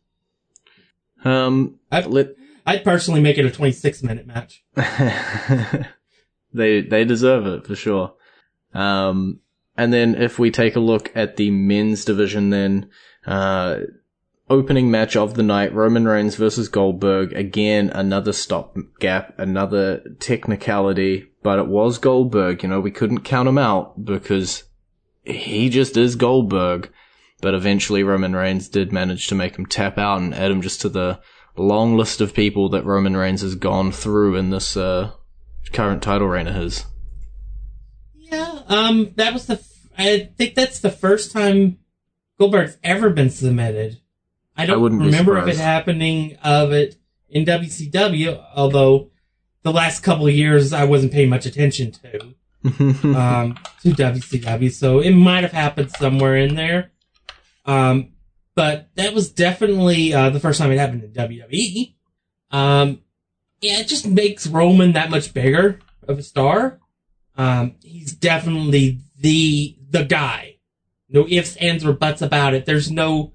Um, 1.25 1.79
I'd, 1.93 2.07
let, 2.07 2.35
I'd 2.67 2.85
personally 2.85 3.21
make 3.21 3.39
it 3.39 3.45
a 3.45 3.51
26 3.51 4.03
minute 4.03 4.27
match. 4.27 4.65
they 6.53 6.83
they 6.83 7.05
deserve 7.05 7.47
it 7.47 7.67
for 7.67 7.75
sure. 7.75 8.15
Um, 8.75 9.41
and 9.77 9.93
then 9.93 10.15
if 10.15 10.39
we 10.39 10.51
take 10.51 10.77
a 10.77 10.81
look 10.81 11.11
at 11.15 11.37
the 11.37 11.51
men's 11.51 12.05
division, 12.05 12.51
then 12.51 12.91
uh, 13.27 13.79
opening 14.49 14.91
match 14.91 15.17
of 15.17 15.35
the 15.35 15.43
night: 15.43 15.75
Roman 15.75 16.07
Reigns 16.07 16.37
versus 16.37 16.69
Goldberg. 16.69 17.33
Again, 17.33 17.91
another 17.91 18.33
stop 18.33 18.77
gap, 18.99 19.39
another 19.39 20.03
technicality, 20.19 21.31
but 21.43 21.59
it 21.59 21.67
was 21.67 21.99
Goldberg. 21.99 22.63
You 22.63 22.69
know, 22.69 22.81
we 22.81 22.91
couldn't 22.91 23.21
count 23.21 23.49
him 23.49 23.59
out 23.59 24.05
because 24.05 24.65
he 25.25 25.69
just 25.69 25.97
is 25.97 26.17
Goldberg. 26.17 26.93
But 27.41 27.55
eventually, 27.55 28.03
Roman 28.03 28.37
Reigns 28.37 28.69
did 28.69 28.93
manage 28.93 29.29
to 29.29 29.35
make 29.35 29.57
him 29.57 29.65
tap 29.65 29.97
out 29.97 30.21
and 30.21 30.35
add 30.35 30.51
him 30.51 30.61
just 30.61 30.83
to 30.83 30.91
the 30.91 31.21
long 31.57 31.97
list 31.97 32.21
of 32.21 32.35
people 32.35 32.69
that 32.71 32.85
Roman 32.85 33.17
Reigns 33.17 33.43
has 33.43 33.55
gone 33.55 33.93
through 33.93 34.37
in 34.37 34.51
this 34.51 34.77
uh, 34.77 35.13
current 35.73 36.03
title 36.03 36.29
reign 36.29 36.47
of 36.47 36.55
his. 36.55 36.87
Yeah, 38.15 38.61
um, 38.69 39.13
that 39.17 39.33
was 39.33 39.47
the, 39.47 39.55
f- 39.55 39.89
I 39.99 40.31
think 40.37 40.55
that's 40.55 40.81
the 40.81 40.91
first 40.91 41.33
time 41.33 41.79
Goldberg's 42.39 42.79
ever 42.83 43.11
been 43.11 43.31
submitted. 43.31 44.01
I 44.57 44.67
don't 44.67 44.81
wouldn't 44.81 45.03
remember 45.03 45.37
of 45.37 45.49
it 45.49 45.57
happening 45.57 46.37
of 46.43 46.73
it 46.73 46.97
in 47.29 47.45
WCW, 47.45 48.45
although 48.55 49.11
the 49.63 49.73
last 49.73 50.01
couple 50.01 50.27
of 50.27 50.35
years 50.35 50.73
I 50.73 50.85
wasn't 50.85 51.13
paying 51.13 51.31
much 51.31 51.47
attention 51.47 51.93
to. 51.93 52.35
um, 52.65 53.59
to 53.83 53.89
WCW, 53.89 54.71
so 54.71 55.01
it 55.01 55.13
might 55.13 55.45
have 55.45 55.53
happened 55.53 55.91
somewhere 55.93 56.37
in 56.37 56.57
there. 56.57 56.91
Um, 57.65 58.13
but 58.55 58.89
that 58.97 59.15
was 59.15 59.31
definitely 59.31 60.13
uh, 60.13 60.31
the 60.31 60.41
first 60.41 60.59
time 60.59 60.71
it 60.71 60.79
happened 60.79 61.05
in 61.05 61.13
WWE. 61.13 61.95
Um, 62.51 63.01
yeah, 63.61 63.81
it 63.81 63.89
just 63.89 64.07
makes 64.07 64.47
Roman 64.47 64.93
that 64.93 65.11
much 65.11 65.33
bigger 65.33 65.81
of 66.07 66.19
a 66.19 66.23
star. 66.23 66.81
Um, 67.37 67.77
he's 67.83 68.13
definitely 68.13 69.01
the 69.19 69.77
the 69.91 70.05
guy. 70.05 70.57
No 71.09 71.27
ifs, 71.29 71.57
ands, 71.57 71.85
or 71.85 71.93
buts 71.93 72.23
about 72.23 72.55
it. 72.55 72.67
There's 72.67 72.91
no 72.91 73.33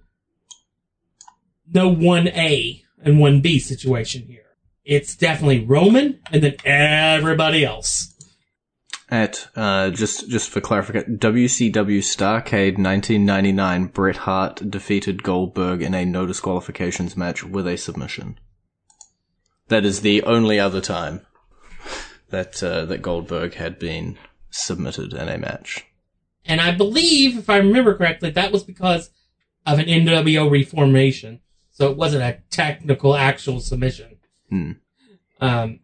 no 1.71 1.89
one 1.89 2.27
A 2.29 2.83
and 3.03 3.19
one 3.19 3.41
B 3.41 3.59
situation 3.59 4.23
here. 4.27 4.41
It's 4.83 5.15
definitely 5.15 5.65
Roman 5.65 6.19
and 6.31 6.43
then 6.43 6.55
everybody 6.63 7.65
else. 7.65 8.14
At 9.15 9.47
uh, 9.55 9.91
just 9.91 10.27
just 10.29 10.49
for 10.49 10.59
clarification, 10.59 11.17
WCW 11.17 11.99
Starcade 11.99 12.77
1999, 12.77 13.85
Bret 13.85 14.17
Hart 14.17 14.69
defeated 14.69 15.23
Goldberg 15.23 15.81
in 15.81 15.93
a 15.93 16.03
no 16.03 16.25
disqualifications 16.25 17.15
match 17.15 17.41
with 17.41 17.65
a 17.65 17.77
submission. 17.77 18.37
That 19.69 19.85
is 19.85 20.01
the 20.01 20.21
only 20.23 20.59
other 20.59 20.81
time 20.81 21.21
that 22.29 22.61
uh, 22.61 22.83
that 22.87 23.01
Goldberg 23.01 23.53
had 23.53 23.79
been 23.79 24.17
submitted 24.49 25.13
in 25.13 25.29
a 25.29 25.37
match. 25.37 25.85
And 26.43 26.59
I 26.59 26.71
believe, 26.71 27.37
if 27.37 27.49
I 27.49 27.55
remember 27.55 27.95
correctly, 27.95 28.31
that 28.31 28.51
was 28.51 28.63
because 28.63 29.11
of 29.65 29.79
an 29.79 29.85
NWO 29.85 30.51
reformation. 30.51 31.39
So 31.71 31.89
it 31.89 31.95
wasn't 31.95 32.23
a 32.23 32.41
technical 32.49 33.15
actual 33.15 33.61
submission. 33.61 34.17
Hmm. 34.49 34.71
Um, 35.39 35.79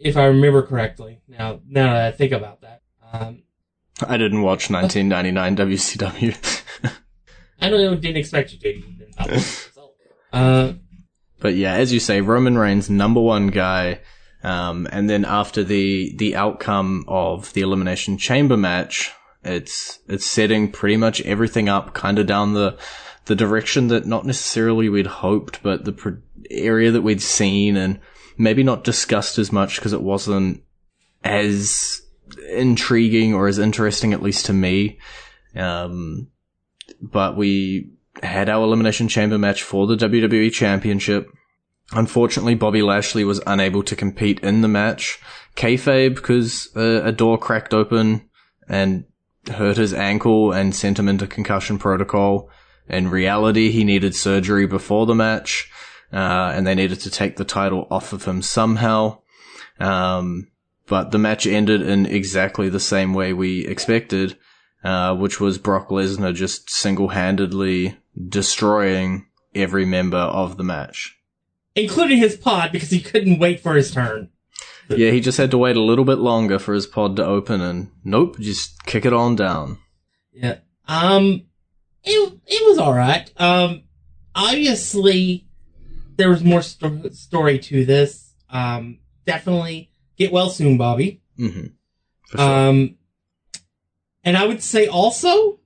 if 0.00 0.16
I 0.16 0.24
remember 0.24 0.62
correctly. 0.62 1.20
Now, 1.28 1.60
now 1.68 1.94
that 1.94 2.06
I 2.06 2.10
think 2.16 2.32
about 2.32 2.62
that. 2.62 2.82
Um, 3.12 3.42
I 4.06 4.16
didn't 4.16 4.42
watch 4.42 4.70
1999 4.70 5.56
WCW. 5.56 6.62
I 7.60 7.68
don't 7.68 7.80
know, 7.80 7.94
didn't 7.94 8.16
expect 8.16 8.52
you 8.52 8.58
to. 8.58 9.44
uh, 10.32 10.72
But 11.38 11.54
yeah, 11.54 11.74
as 11.74 11.92
you 11.92 12.00
say, 12.00 12.22
Roman 12.22 12.56
Reigns, 12.56 12.88
number 12.88 13.20
one 13.20 13.48
guy. 13.48 14.00
Um, 14.42 14.88
and 14.90 15.10
then 15.10 15.26
after 15.26 15.62
the, 15.62 16.16
the 16.16 16.34
outcome 16.34 17.04
of 17.06 17.52
the 17.52 17.60
Elimination 17.60 18.16
Chamber 18.16 18.56
match, 18.56 19.12
it's, 19.44 19.98
it's 20.08 20.24
setting 20.24 20.72
pretty 20.72 20.96
much 20.96 21.20
everything 21.22 21.68
up 21.68 21.92
kind 21.92 22.18
of 22.18 22.26
down 22.26 22.54
the, 22.54 22.78
the 23.26 23.36
direction 23.36 23.88
that 23.88 24.06
not 24.06 24.24
necessarily 24.24 24.88
we'd 24.88 25.06
hoped, 25.06 25.62
but 25.62 25.84
the 25.84 25.92
pro- 25.92 26.16
area 26.50 26.90
that 26.90 27.02
we'd 27.02 27.20
seen 27.20 27.76
and 27.76 28.00
maybe 28.40 28.62
not 28.62 28.84
discussed 28.84 29.38
as 29.38 29.52
much 29.52 29.76
because 29.76 29.92
it 29.92 30.02
wasn't 30.02 30.62
as 31.22 32.00
intriguing 32.50 33.34
or 33.34 33.46
as 33.48 33.58
interesting, 33.58 34.12
at 34.12 34.22
least 34.22 34.46
to 34.46 34.52
me. 34.52 34.98
Um, 35.54 36.28
but 37.02 37.36
we 37.36 37.90
had 38.22 38.48
our 38.48 38.64
Elimination 38.64 39.08
Chamber 39.08 39.38
match 39.38 39.62
for 39.62 39.86
the 39.86 39.96
WWE 39.96 40.50
Championship. 40.52 41.30
Unfortunately, 41.92 42.54
Bobby 42.54 42.82
Lashley 42.82 43.24
was 43.24 43.42
unable 43.46 43.82
to 43.82 43.96
compete 43.96 44.40
in 44.40 44.62
the 44.62 44.68
match. 44.68 45.20
Kayfabe, 45.56 46.14
because 46.14 46.68
uh, 46.74 47.02
a 47.04 47.12
door 47.12 47.36
cracked 47.36 47.74
open 47.74 48.22
and 48.68 49.04
hurt 49.48 49.76
his 49.76 49.92
ankle 49.92 50.52
and 50.52 50.74
sent 50.74 50.98
him 50.98 51.08
into 51.08 51.26
concussion 51.26 51.78
protocol. 51.78 52.48
In 52.88 53.08
reality, 53.08 53.70
he 53.70 53.84
needed 53.84 54.14
surgery 54.14 54.66
before 54.66 55.04
the 55.04 55.14
match, 55.14 55.70
uh, 56.12 56.52
and 56.54 56.66
they 56.66 56.74
needed 56.74 57.00
to 57.00 57.10
take 57.10 57.36
the 57.36 57.44
title 57.44 57.86
off 57.90 58.12
of 58.12 58.24
him 58.24 58.42
somehow. 58.42 59.18
Um, 59.78 60.48
but 60.86 61.10
the 61.10 61.18
match 61.18 61.46
ended 61.46 61.82
in 61.82 62.06
exactly 62.06 62.68
the 62.68 62.80
same 62.80 63.14
way 63.14 63.32
we 63.32 63.66
expected, 63.66 64.36
uh, 64.82 65.14
which 65.14 65.40
was 65.40 65.58
Brock 65.58 65.88
Lesnar 65.88 66.34
just 66.34 66.68
single-handedly 66.70 67.96
destroying 68.28 69.26
every 69.54 69.84
member 69.84 70.18
of 70.18 70.56
the 70.56 70.64
match. 70.64 71.16
including 71.76 72.18
his 72.18 72.36
pod 72.36 72.72
because 72.72 72.90
he 72.90 73.00
couldn't 73.00 73.38
wait 73.38 73.60
for 73.60 73.74
his 73.74 73.90
turn. 73.90 74.28
Yeah, 74.88 75.12
he 75.12 75.20
just 75.20 75.38
had 75.38 75.52
to 75.52 75.58
wait 75.58 75.76
a 75.76 75.80
little 75.80 76.04
bit 76.04 76.18
longer 76.18 76.58
for 76.58 76.74
his 76.74 76.86
pod 76.86 77.14
to 77.16 77.24
open 77.24 77.60
and 77.60 77.92
nope, 78.04 78.40
just 78.40 78.84
kick 78.86 79.04
it 79.04 79.12
on 79.12 79.36
down. 79.36 79.78
Yeah. 80.32 80.56
Um, 80.88 81.42
it, 82.02 82.32
it 82.46 82.68
was 82.68 82.78
alright. 82.80 83.30
Um, 83.36 83.84
obviously, 84.34 85.46
there 86.20 86.28
was 86.28 86.44
more 86.44 86.62
sto- 86.62 87.08
story 87.10 87.58
to 87.58 87.84
this. 87.84 88.34
Um, 88.50 88.98
definitely 89.26 89.90
get 90.16 90.30
well 90.32 90.50
soon, 90.50 90.76
Bobby. 90.76 91.22
hmm 91.36 91.66
For 92.28 92.38
sure. 92.38 92.68
Um, 92.68 92.96
and 94.22 94.36
I 94.36 94.46
would 94.46 94.62
say 94.62 94.86
also, 94.86 95.60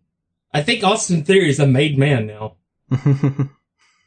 I 0.53 0.62
think 0.62 0.85
Austin 0.85 1.25
Theory 1.25 1.51
is 1.51 1.59
a 1.59 1.67
made 1.67 1.99
man 1.99 2.27
now. 2.27 2.57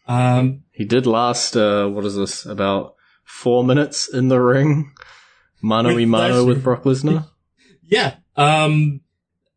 Um, 0.07 0.63
he 0.71 0.85
did 0.85 1.05
last, 1.05 1.57
uh, 1.57 1.85
what 1.87 2.05
is 2.05 2.15
this, 2.15 2.45
about 2.45 2.95
four 3.25 3.63
minutes 3.63 4.07
in 4.07 4.29
the 4.29 4.39
ring? 4.39 4.93
Mano 5.61 5.89
With 5.89 5.97
y 5.97 6.05
mano 6.05 6.45
with 6.45 6.63
Brock 6.63 6.83
Lesnar? 6.83 7.27
yeah. 7.83 8.15
Um, 8.37 9.01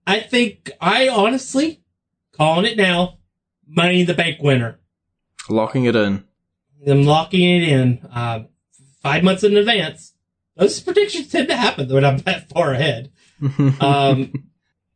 I 0.06 0.18
think 0.20 0.72
I 0.80 1.08
honestly 1.08 1.84
calling 2.32 2.64
it 2.64 2.76
now. 2.76 3.18
Money 3.64 4.00
in 4.00 4.06
the 4.06 4.14
Bank 4.14 4.38
winner. 4.42 4.80
Locking 5.48 5.84
it 5.84 5.94
in. 5.94 6.24
I'm 6.86 7.04
locking 7.04 7.42
it 7.42 7.68
in. 7.68 7.98
Uh, 8.12 8.44
five 9.02 9.24
months 9.24 9.44
in 9.44 9.56
advance. 9.56 10.14
Those 10.56 10.80
predictions 10.80 11.28
tend 11.28 11.48
to 11.48 11.56
happen 11.56 11.88
when 11.88 12.04
I'm 12.04 12.18
that 12.18 12.48
far 12.48 12.72
ahead. 12.72 13.12
Um, 13.80 14.50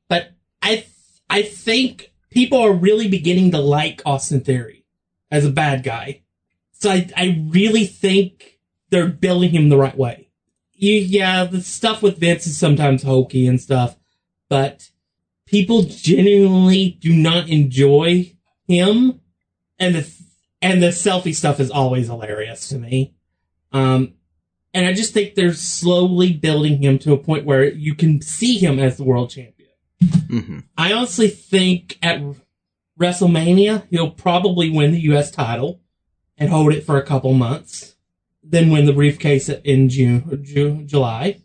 but 0.06 0.34
I, 0.60 0.74
th- 0.74 0.88
I 1.30 1.42
think 1.42 2.12
people 2.30 2.58
are 2.58 2.74
really 2.74 3.08
beginning 3.08 3.52
to 3.52 3.58
like 3.58 4.02
Austin 4.04 4.42
Theory 4.42 4.84
as 5.30 5.46
a 5.46 5.50
bad 5.50 5.82
guy. 5.82 6.22
So 6.72 6.90
I, 6.90 7.08
I 7.16 7.42
really 7.48 7.86
think 7.86 8.60
they're 8.90 9.08
building 9.08 9.50
him 9.50 9.70
the 9.70 9.78
right 9.78 9.96
way. 9.96 10.28
You, 10.72 10.92
yeah, 10.94 11.44
the 11.44 11.62
stuff 11.62 12.02
with 12.02 12.18
Vince 12.18 12.46
is 12.46 12.58
sometimes 12.58 13.02
hokey 13.02 13.46
and 13.46 13.58
stuff, 13.58 13.96
but 14.50 14.90
people 15.46 15.84
genuinely 15.84 16.98
do 17.00 17.14
not 17.14 17.48
enjoy 17.48 18.34
him. 18.66 19.20
And 19.78 19.94
the, 19.94 20.12
and 20.64 20.82
the 20.82 20.88
selfie 20.88 21.34
stuff 21.34 21.60
is 21.60 21.70
always 21.70 22.06
hilarious 22.06 22.70
to 22.70 22.78
me. 22.78 23.14
Um, 23.72 24.14
and 24.72 24.86
I 24.86 24.94
just 24.94 25.12
think 25.12 25.34
they're 25.34 25.52
slowly 25.52 26.32
building 26.32 26.82
him 26.82 26.98
to 27.00 27.12
a 27.12 27.18
point 27.18 27.44
where 27.44 27.64
you 27.64 27.94
can 27.94 28.22
see 28.22 28.56
him 28.56 28.78
as 28.78 28.96
the 28.96 29.04
world 29.04 29.28
champion. 29.28 29.68
hmm 30.26 30.60
I 30.78 30.94
honestly 30.94 31.28
think 31.28 31.98
at 32.02 32.22
WrestleMania, 32.98 33.86
he'll 33.90 34.10
probably 34.10 34.70
win 34.70 34.92
the 34.92 35.00
U.S. 35.00 35.30
title 35.30 35.82
and 36.38 36.48
hold 36.48 36.72
it 36.72 36.86
for 36.86 36.96
a 36.96 37.04
couple 37.04 37.34
months, 37.34 37.96
then 38.42 38.70
win 38.70 38.86
the 38.86 38.92
briefcase 38.94 39.50
in 39.50 39.90
June, 39.90 40.42
June 40.42 40.88
July, 40.88 41.42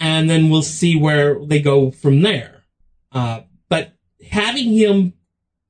and 0.00 0.30
then 0.30 0.48
we'll 0.48 0.62
see 0.62 0.98
where 0.98 1.38
they 1.44 1.60
go 1.60 1.90
from 1.90 2.22
there. 2.22 2.64
Uh, 3.12 3.42
but 3.68 3.92
having 4.30 4.72
him 4.72 5.12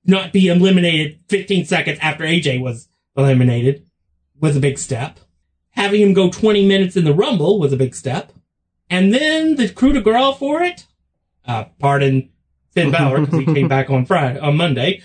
not 0.05 0.33
be 0.33 0.49
eliminated 0.49 1.21
15 1.29 1.65
seconds 1.65 1.99
after 2.01 2.25
AJ 2.25 2.61
was 2.61 2.89
eliminated 3.17 3.87
was 4.41 4.57
a 4.57 4.61
big 4.61 4.79
step. 4.79 5.19
Having 5.71 6.01
him 6.03 6.13
go 6.13 6.31
20 6.31 6.67
minutes 6.67 6.97
in 6.97 7.05
the 7.05 7.15
Rumble 7.15 7.59
was 7.59 7.73
a 7.73 7.77
big 7.77 7.95
step. 7.95 8.33
And 8.91 9.13
then 9.13 9.57
the 9.57 9.69
coup 9.69 9.93
de 9.93 10.01
grace 10.01 10.37
for 10.37 10.63
it, 10.63 10.87
uh, 11.47 11.65
pardon 11.79 12.31
Finn 12.73 12.91
Balor 12.91 13.21
because 13.21 13.39
he 13.41 13.45
came 13.55 13.69
back 13.69 13.91
on 13.91 14.05
Friday, 14.05 14.39
on 14.39 14.57
Monday. 14.57 15.03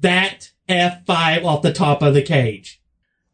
that 0.00 0.52
F5 0.68 1.44
off 1.44 1.62
the 1.62 1.72
top 1.72 2.02
of 2.02 2.14
the 2.14 2.22
cage. 2.22 2.80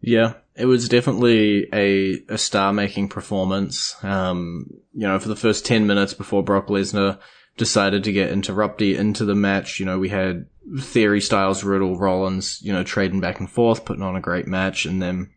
Yeah, 0.00 0.34
it 0.54 0.66
was 0.66 0.88
definitely 0.88 1.68
a, 1.72 2.22
a 2.28 2.38
star 2.38 2.72
making 2.72 3.08
performance. 3.08 3.96
Um, 4.02 4.66
you 4.92 5.06
know, 5.06 5.18
for 5.18 5.28
the 5.28 5.36
first 5.36 5.66
10 5.66 5.86
minutes 5.86 6.14
before 6.14 6.42
Brock 6.42 6.68
Lesnar 6.68 7.18
decided 7.56 8.04
to 8.04 8.12
get 8.12 8.32
interrupty 8.32 8.96
into 8.96 9.24
the 9.24 9.34
match, 9.34 9.80
you 9.80 9.86
know, 9.86 9.98
we 9.98 10.08
had 10.08 10.46
Theory 10.80 11.20
Styles, 11.20 11.64
Riddle, 11.64 11.96
Rollins, 11.96 12.60
you 12.62 12.72
know, 12.72 12.84
trading 12.84 13.20
back 13.20 13.40
and 13.40 13.50
forth, 13.50 13.84
putting 13.84 14.02
on 14.02 14.16
a 14.16 14.20
great 14.20 14.46
match. 14.46 14.86
And 14.86 15.02
then 15.02 15.30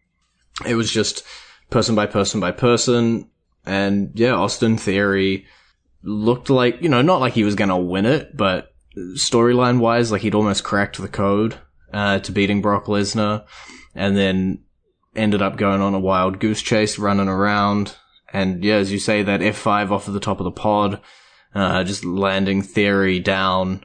it 0.65 0.75
was 0.75 0.91
just 0.91 1.23
person 1.69 1.95
by 1.95 2.05
person 2.05 2.39
by 2.39 2.51
person. 2.51 3.29
And 3.65 4.11
yeah, 4.13 4.33
Austin 4.33 4.77
Theory 4.77 5.45
looked 6.03 6.49
like, 6.49 6.81
you 6.81 6.89
know, 6.89 7.01
not 7.01 7.19
like 7.19 7.33
he 7.33 7.43
was 7.43 7.55
going 7.55 7.69
to 7.69 7.77
win 7.77 8.05
it, 8.05 8.37
but 8.37 8.73
storyline 9.15 9.79
wise, 9.79 10.11
like 10.11 10.21
he'd 10.21 10.35
almost 10.35 10.63
cracked 10.63 10.97
the 10.97 11.07
code, 11.07 11.57
uh, 11.91 12.19
to 12.19 12.31
beating 12.31 12.61
Brock 12.61 12.85
Lesnar 12.85 13.45
and 13.95 14.17
then 14.17 14.59
ended 15.15 15.41
up 15.41 15.57
going 15.57 15.81
on 15.81 15.93
a 15.93 15.99
wild 15.99 16.39
goose 16.39 16.61
chase, 16.61 16.99
running 16.99 17.29
around. 17.29 17.95
And 18.33 18.63
yeah, 18.63 18.75
as 18.75 18.91
you 18.91 18.99
say, 18.99 19.23
that 19.23 19.39
F5 19.39 19.91
off 19.91 20.07
of 20.07 20.13
the 20.13 20.19
top 20.19 20.39
of 20.39 20.43
the 20.43 20.51
pod, 20.51 21.01
uh, 21.55 21.83
just 21.85 22.03
landing 22.03 22.61
Theory 22.61 23.19
down. 23.19 23.83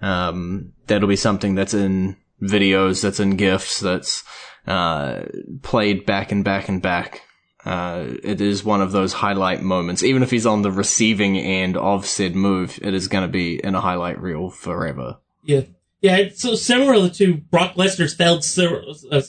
Um, 0.00 0.72
that'll 0.86 1.08
be 1.08 1.16
something 1.16 1.54
that's 1.54 1.74
in 1.74 2.16
videos, 2.42 3.02
that's 3.02 3.20
in 3.20 3.36
GIFs, 3.36 3.80
that's, 3.80 4.24
uh, 4.66 5.22
played 5.62 6.06
back 6.06 6.30
and 6.32 6.44
back 6.44 6.68
and 6.68 6.80
back. 6.80 7.22
Uh, 7.64 8.06
it 8.22 8.40
is 8.40 8.64
one 8.64 8.80
of 8.80 8.92
those 8.92 9.12
highlight 9.12 9.60
moments. 9.62 10.02
Even 10.02 10.22
if 10.22 10.30
he's 10.30 10.46
on 10.46 10.62
the 10.62 10.70
receiving 10.70 11.36
end 11.36 11.76
of 11.76 12.06
said 12.06 12.34
move, 12.34 12.78
it 12.80 12.94
is 12.94 13.08
going 13.08 13.22
to 13.22 13.28
be 13.28 13.62
in 13.62 13.74
a 13.74 13.80
highlight 13.80 14.20
reel 14.20 14.50
forever. 14.50 15.18
Yeah. 15.44 15.62
Yeah, 16.00 16.28
so 16.32 16.54
similar 16.54 17.08
to 17.10 17.34
Brock 17.38 17.74
Lesnar's 17.74 18.14
failed 18.14 18.38
uh, 18.38 19.20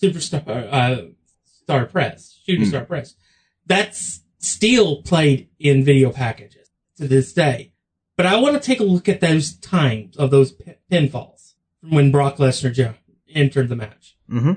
superstar, 0.00 0.68
uh, 0.72 1.02
star 1.64 1.86
press, 1.86 2.38
shooting 2.46 2.62
Hmm. 2.62 2.68
star 2.68 2.84
press. 2.84 3.16
That's 3.66 4.20
still 4.38 5.02
played 5.02 5.48
in 5.58 5.84
video 5.84 6.12
packages 6.12 6.68
to 6.98 7.08
this 7.08 7.32
day. 7.32 7.72
But 8.16 8.26
I 8.26 8.36
want 8.36 8.54
to 8.54 8.60
take 8.60 8.80
a 8.80 8.84
look 8.84 9.08
at 9.08 9.20
those 9.20 9.54
times 9.56 10.16
of 10.16 10.30
those 10.30 10.54
pinfalls 10.90 11.54
from 11.80 11.90
when 11.90 12.12
Brock 12.12 12.36
Lesnar 12.36 12.94
entered 13.34 13.68
the 13.68 13.76
match. 13.76 14.16
Mm-hmm. 14.30 14.52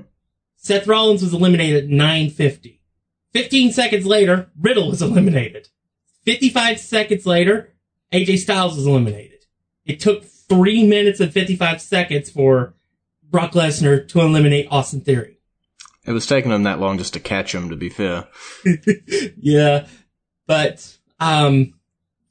Seth 0.56 0.88
Rollins 0.88 1.24
was 1.24 1.34
eliminated 1.34 1.86
at 1.86 1.90
950. 1.90 2.82
15 3.34 3.72
seconds 3.72 4.06
later, 4.06 4.50
Riddle 4.60 4.90
was 4.90 5.02
eliminated. 5.02 5.70
55 6.26 6.80
seconds 6.80 7.26
later, 7.26 7.74
AJ 8.12 8.40
Styles 8.40 8.76
was 8.76 8.86
eliminated. 8.86 9.46
It 9.86 10.00
took 10.00 10.26
3 10.26 10.86
minutes 10.88 11.20
and 11.20 11.32
55 11.32 11.82
seconds 11.82 12.30
for 12.30 12.76
Brock 13.24 13.54
Lesnar 13.54 14.08
to 14.10 14.22
eliminate 14.22 14.68
Austin 14.70 15.02
Theory. 15.02 15.40
It 16.06 16.12
was 16.14 16.26
taking 16.26 16.52
him 16.52 16.64
that 16.64 16.80
long 16.80 16.98
just 16.98 17.14
to 17.14 17.20
catch 17.20 17.54
him, 17.54 17.70
to 17.70 17.76
be 17.76 17.90
fair. 17.90 18.28
yeah. 19.38 19.88
But, 20.46 20.98
um, 21.20 21.74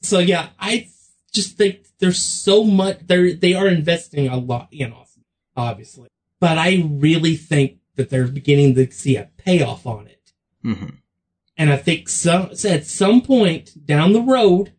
so 0.01 0.19
yeah, 0.19 0.49
I 0.59 0.89
just 1.37 1.57
think 1.57 1.87
there's 1.99 2.21
so 2.21 2.65
much, 2.65 2.99
they're, 3.07 3.35
they 3.35 3.55
are 3.55 3.69
investing 3.69 4.27
a 4.29 4.37
lot 4.37 4.69
in 4.73 4.93
Austin, 4.93 5.25
obviously. 5.57 6.09
But 6.41 6.59
I 6.59 6.85
really 6.89 7.37
think 7.37 7.79
that 7.95 8.11
they're 8.11 8.27
beginning 8.27 8.75
to 8.75 8.91
see 8.91 9.17
a 9.17 9.31
payoff 9.37 9.87
on 9.87 10.09
it. 10.09 10.33
Mm-hmm. 10.65 10.97
And 11.57 11.71
I 11.71 11.77
think 11.77 12.09
some, 12.09 12.55
so 12.55 12.69
at 12.71 12.87
some 12.87 13.23
point 13.23 13.87
down 13.87 14.13
the 14.13 14.21
road, 14.21 14.73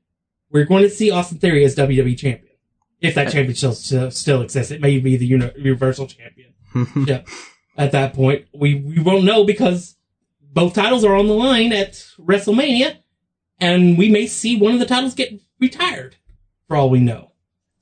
we're 0.51 0.65
going 0.65 0.83
to 0.83 0.89
see 0.89 1.09
Austin 1.09 1.39
Theory 1.39 1.63
as 1.63 1.75
WWE 1.75 2.17
champion. 2.17 2.53
If 2.99 3.15
that 3.15 3.31
championship 3.31 3.73
still, 3.73 4.11
still 4.11 4.41
exists, 4.41 4.71
it 4.71 4.81
may 4.81 4.99
be 4.99 5.17
the 5.17 5.25
uni- 5.25 5.51
Universal 5.55 6.07
Champion. 6.07 6.53
yeah. 7.07 7.21
At 7.77 7.91
that 7.91 8.13
point, 8.13 8.47
we, 8.53 8.75
we 8.75 8.99
won't 8.99 9.23
know 9.23 9.43
because 9.43 9.95
both 10.41 10.73
titles 10.73 11.03
are 11.03 11.15
on 11.15 11.27
the 11.27 11.33
line 11.33 11.71
at 11.73 11.93
WrestleMania, 12.19 12.97
and 13.59 13.97
we 13.97 14.09
may 14.09 14.25
see 14.25 14.57
one 14.57 14.73
of 14.73 14.79
the 14.79 14.85
titles 14.85 15.13
get 15.13 15.39
retired, 15.59 16.15
for 16.67 16.77
all 16.77 16.89
we 16.89 16.99
know. 16.99 17.31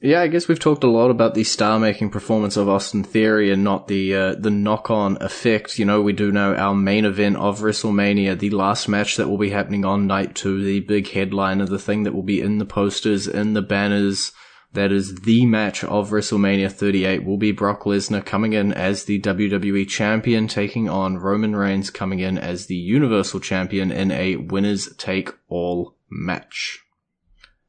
Yeah, 0.02 0.21
I 0.21 0.28
guess 0.28 0.48
we've 0.48 0.60
talked 0.60 0.84
a 0.84 0.89
lot 0.89 1.10
about 1.10 1.34
the 1.34 1.43
star-making 1.43 2.12
performance 2.12 2.58
of 2.58 2.69
Austin 2.69 3.04
Theory 3.04 3.52
and 3.52 3.63
not 3.63 3.88
the 3.88 4.13
uh, 4.13 4.36
the 4.36 4.52
knock-on 4.52 5.17
effect. 5.19 5.80
You 5.80 5.86
know, 5.86 6.02
we 6.02 6.13
do 6.13 6.32
know 6.32 6.54
our 6.54 6.76
main 6.76 7.06
event 7.06 7.38
of 7.38 7.62
WrestleMania, 7.62 8.38
the 8.38 8.52
last 8.52 8.88
match 8.88 9.15
that 9.15 9.30
will 9.30 9.39
be 9.39 9.50
happening 9.50 9.84
on 9.84 10.06
night 10.06 10.36
two, 10.36 10.63
the 10.63 10.82
big 10.82 11.10
headliner, 11.10 11.65
the 11.65 11.80
thing 11.80 12.04
that 12.04 12.13
will 12.13 12.24
be 12.24 12.39
in 12.39 12.60
the 12.60 12.65
posters, 12.65 13.28
in 13.28 13.54
the 13.54 13.63
banners. 13.63 14.32
That 14.74 14.91
is 14.91 15.15
the 15.21 15.45
match 15.45 15.86
of 15.86 16.12
WrestleMania 16.12 16.69
38 16.69 17.24
will 17.24 17.38
be 17.38 17.54
Brock 17.54 17.84
Lesnar 17.86 18.24
coming 18.24 18.54
in 18.54 18.74
as 18.74 19.06
the 19.06 19.21
WWE 19.21 19.88
champion, 19.88 20.48
taking 20.50 20.88
on 20.89 21.17
Roman 21.17 21.56
Reigns 21.56 21.89
coming 21.89 22.19
in 22.19 22.38
as 22.38 22.65
the 22.65 22.76
Universal 22.76 23.39
champion 23.39 23.89
in 23.89 24.12
a 24.12 24.36
winners 24.36 24.93
take 24.98 25.32
all 25.48 25.95
match. 26.12 26.85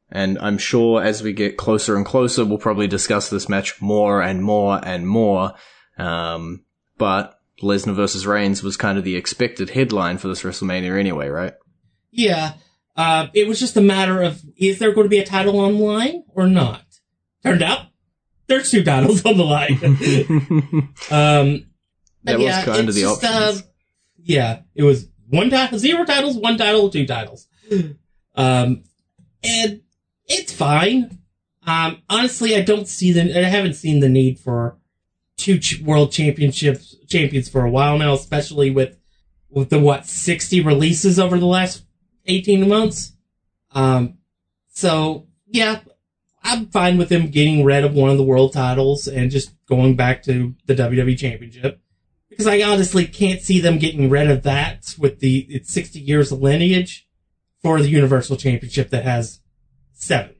And 0.09 0.39
I'm 0.39 0.57
sure 0.57 1.03
as 1.03 1.21
we 1.21 1.33
get 1.33 1.57
closer 1.57 1.95
and 1.95 2.05
closer, 2.05 2.45
we'll 2.45 2.57
probably 2.57 2.87
discuss 2.87 3.29
this 3.29 3.49
match 3.49 3.81
more 3.81 4.21
and 4.21 4.41
more 4.41 4.79
and 4.83 5.07
more. 5.07 5.53
Um, 5.97 6.63
but 6.97 7.39
Lesnar 7.61 7.95
versus 7.95 8.25
Reigns 8.25 8.63
was 8.63 8.77
kind 8.77 8.97
of 8.97 9.03
the 9.03 9.15
expected 9.15 9.71
headline 9.71 10.17
for 10.17 10.27
this 10.27 10.43
WrestleMania 10.43 10.97
anyway, 10.97 11.27
right? 11.27 11.53
Yeah. 12.11 12.53
Uh, 12.95 13.27
it 13.33 13.47
was 13.47 13.59
just 13.59 13.77
a 13.77 13.81
matter 13.81 14.21
of 14.21 14.41
is 14.55 14.79
there 14.79 14.93
going 14.93 15.05
to 15.05 15.09
be 15.09 15.19
a 15.19 15.25
title 15.25 15.59
on 15.59 15.77
the 15.77 15.83
line 15.83 16.23
or 16.29 16.47
not? 16.47 16.83
Turned 17.43 17.61
out 17.61 17.87
there's 18.47 18.71
two 18.71 18.83
titles 18.83 19.25
on 19.25 19.37
the 19.37 19.43
line. 19.43 19.77
um, 21.11 21.65
That 22.23 22.39
was 22.39 22.63
kind 22.63 22.89
of 22.89 22.95
the 22.95 23.01
just, 23.01 23.23
uh, 23.23 23.55
yeah, 24.17 24.61
it 24.73 24.83
was 24.83 25.07
one 25.29 25.49
title, 25.49 25.77
zero 25.77 26.05
titles, 26.05 26.37
one 26.37 26.57
title, 26.57 26.89
two 26.89 27.05
titles. 27.05 27.47
Um, 28.35 28.83
and 29.43 29.81
it's 30.27 30.51
fine. 30.51 31.19
Um, 31.65 32.01
honestly, 32.09 32.55
I 32.55 32.61
don't 32.61 32.87
see 32.87 33.11
the, 33.11 33.37
I 33.37 33.43
haven't 33.43 33.73
seen 33.73 33.99
the 33.99 34.09
need 34.09 34.39
for 34.39 34.77
two 35.35 35.59
ch- 35.59 35.81
world 35.81 36.11
championships, 36.11 36.95
champions 37.07 37.49
for 37.49 37.65
a 37.65 37.69
while 37.69 37.97
now, 37.97 38.13
especially 38.13 38.71
with, 38.71 38.97
with 39.49 39.69
the 39.69 39.79
what, 39.79 40.05
60 40.05 40.61
releases 40.61 41.19
over 41.19 41.37
the 41.37 41.45
last 41.45 41.83
18 42.25 42.67
months. 42.67 43.13
Um, 43.71 44.17
so 44.69 45.27
yeah, 45.47 45.79
I'm 46.43 46.67
fine 46.67 46.97
with 46.97 47.09
them 47.09 47.27
getting 47.27 47.65
rid 47.65 47.83
of 47.83 47.93
one 47.93 48.09
of 48.09 48.17
the 48.17 48.23
world 48.23 48.53
titles 48.53 49.07
and 49.07 49.31
just 49.31 49.51
going 49.67 49.95
back 49.95 50.23
to 50.23 50.55
the 50.65 50.75
WWE 50.75 51.17
championship. 51.17 51.81
Because 52.29 52.47
I 52.47 52.61
honestly 52.61 53.05
can't 53.05 53.41
see 53.41 53.59
them 53.59 53.79
getting 53.79 54.09
rid 54.09 54.29
of 54.29 54.43
that 54.43 54.93
with 54.97 55.19
the, 55.19 55.47
it's 55.49 55.73
60 55.73 55.99
years 55.99 56.31
of 56.31 56.41
lineage 56.41 57.07
for 57.61 57.81
the 57.81 57.89
Universal 57.89 58.37
Championship 58.37 58.91
that 58.91 59.03
has 59.03 59.41
seven. 59.97 60.35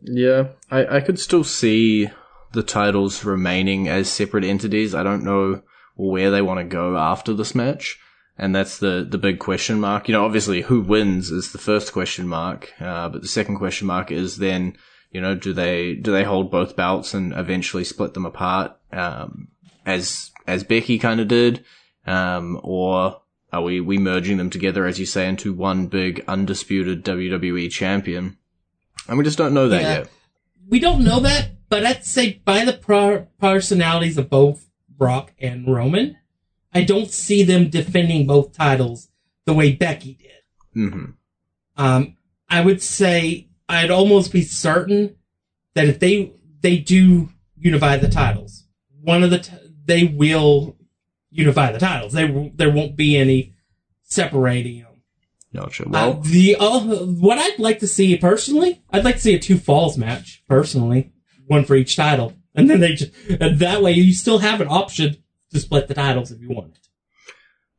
Yeah, 0.00 0.48
I, 0.70 0.96
I 0.96 1.00
could 1.00 1.20
still 1.20 1.44
see 1.44 2.10
the 2.52 2.62
titles 2.62 3.24
remaining 3.24 3.88
as 3.88 4.10
separate 4.10 4.44
entities. 4.44 4.94
I 4.94 5.02
don't 5.02 5.24
know 5.24 5.62
where 5.94 6.30
they 6.30 6.42
want 6.42 6.58
to 6.58 6.64
go 6.64 6.96
after 6.96 7.32
this 7.32 7.54
match. 7.54 7.98
And 8.38 8.54
that's 8.54 8.78
the, 8.78 9.06
the 9.08 9.18
big 9.18 9.38
question 9.38 9.80
mark. 9.80 10.08
You 10.08 10.12
know, 10.12 10.24
obviously 10.24 10.62
who 10.62 10.80
wins 10.80 11.30
is 11.30 11.52
the 11.52 11.58
first 11.58 11.92
question 11.92 12.26
mark. 12.26 12.72
Uh, 12.80 13.08
but 13.08 13.22
the 13.22 13.28
second 13.28 13.58
question 13.58 13.86
mark 13.86 14.10
is 14.10 14.38
then, 14.38 14.76
you 15.10 15.20
know, 15.20 15.34
do 15.34 15.52
they, 15.52 15.94
do 15.94 16.12
they 16.12 16.24
hold 16.24 16.50
both 16.50 16.76
belts 16.76 17.14
and 17.14 17.32
eventually 17.34 17.84
split 17.84 18.14
them 18.14 18.26
apart? 18.26 18.76
Um, 18.90 19.48
as, 19.84 20.30
as 20.46 20.64
Becky 20.64 20.98
kind 20.98 21.20
of 21.20 21.28
did. 21.28 21.64
Um, 22.06 22.58
or 22.62 23.20
are 23.52 23.62
we, 23.62 23.80
we 23.80 23.98
merging 23.98 24.38
them 24.38 24.50
together, 24.50 24.86
as 24.86 24.98
you 24.98 25.06
say, 25.06 25.28
into 25.28 25.52
one 25.52 25.86
big 25.86 26.24
undisputed 26.26 27.04
WWE 27.04 27.70
champion? 27.70 28.38
And 29.08 29.18
we 29.18 29.24
just 29.24 29.38
don't 29.38 29.54
know 29.54 29.68
that 29.68 29.82
Yeah. 29.82 29.92
yet. 29.98 30.08
We 30.68 30.78
don't 30.78 31.04
know 31.04 31.20
that, 31.20 31.50
but 31.68 31.84
I'd 31.84 32.04
say 32.04 32.40
by 32.44 32.64
the 32.64 32.72
pro- 32.72 33.26
personalities 33.38 34.16
of 34.18 34.30
both 34.30 34.68
Brock 34.88 35.32
and 35.40 35.66
Roman, 35.66 36.16
I 36.72 36.82
don't 36.82 37.10
see 37.10 37.42
them 37.42 37.68
defending 37.68 38.26
both 38.26 38.52
titles 38.52 39.08
the 39.44 39.52
way 39.54 39.72
Becky 39.72 40.14
did. 40.14 40.28
hmm 40.72 41.04
Um, 41.76 42.16
I 42.48 42.60
would 42.60 42.80
say 42.82 43.48
I'd 43.68 43.90
almost 43.90 44.32
be 44.32 44.42
certain 44.42 45.16
that 45.74 45.88
if 45.88 45.98
they 45.98 46.32
they 46.60 46.78
do 46.78 47.30
unify 47.56 47.96
the 47.96 48.08
titles, 48.08 48.66
one 49.00 49.22
of 49.24 49.30
the 49.30 49.38
t- 49.40 49.52
they 49.84 50.04
will 50.04 50.76
unify 51.30 51.72
the 51.72 51.78
titles. 51.78 52.12
They 52.12 52.26
w- 52.28 52.52
there 52.54 52.70
won't 52.70 52.94
be 52.94 53.16
any 53.16 53.54
separating 54.02 54.84
Gotcha. 55.54 55.84
Uh, 55.84 55.90
Well, 55.90 56.14
the 56.20 56.56
uh, 56.56 56.80
what 56.80 57.38
I'd 57.38 57.58
like 57.58 57.78
to 57.80 57.86
see 57.86 58.16
personally, 58.16 58.82
I'd 58.90 59.04
like 59.04 59.16
to 59.16 59.20
see 59.20 59.34
a 59.34 59.38
two 59.38 59.58
falls 59.58 59.98
match 59.98 60.42
personally, 60.48 61.12
one 61.46 61.64
for 61.64 61.74
each 61.76 61.94
title, 61.96 62.34
and 62.54 62.70
then 62.70 62.80
they 62.80 62.94
just 62.94 63.12
and 63.28 63.58
that 63.58 63.82
way 63.82 63.92
you 63.92 64.12
still 64.14 64.38
have 64.38 64.60
an 64.60 64.68
option 64.68 65.16
to 65.52 65.60
split 65.60 65.88
the 65.88 65.94
titles 65.94 66.30
if 66.30 66.40
you 66.40 66.48
want 66.48 66.72
it. 66.72 66.78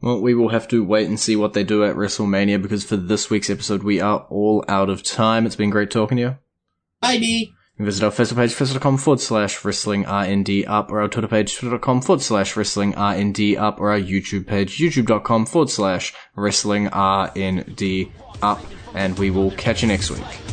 well, 0.02 0.22
we 0.22 0.36
will 0.36 0.50
have 0.50 0.68
to 0.68 0.84
wait 0.84 1.08
and 1.08 1.20
see 1.20 1.36
what 1.36 1.54
they 1.54 1.64
do 1.64 1.84
at 1.84 1.96
WrestleMania 1.96 2.62
because 2.62 2.84
for 2.84 2.98
this 2.98 3.30
week's 3.30 3.50
episode, 3.50 3.82
we 3.84 4.00
are 4.00 4.28
all 4.30 4.64
out 4.68 4.90
of 4.90 5.02
time. 5.02 5.46
It's 5.46 5.56
been 5.56 5.72
great 5.72 5.90
talking 5.90 6.18
to 6.18 6.22
you. 6.22 6.38
Bye, 7.02 7.18
D. 7.18 7.54
Visit 7.80 8.04
our 8.04 8.12
Facebook 8.12 8.36
page, 8.36 8.54
facebook.com 8.54 8.98
forward 8.98 9.20
slash 9.20 9.66
wrestling 9.66 10.06
RND 10.06 10.66
up, 10.68 10.92
or 10.92 11.02
our 11.02 11.08
Twitter 11.08 11.28
page, 11.28 11.56
twitter.com 11.58 12.02
forward 12.02 12.22
slash 12.22 12.56
wrestling 12.56 12.94
RND 12.94 13.58
up, 13.58 13.80
or 13.80 13.92
our 13.92 14.00
YouTube 14.00 14.46
page, 14.46 14.78
youtube.com 14.78 15.48
forward 15.48 15.72
slash 15.72 16.14
wrestling 16.36 16.88
RND 16.90 18.12
up. 18.44 18.64
And 18.94 19.18
we 19.18 19.32
will 19.32 19.50
catch 19.52 19.82
you 19.82 19.88
next 19.88 20.12
week. 20.12 20.53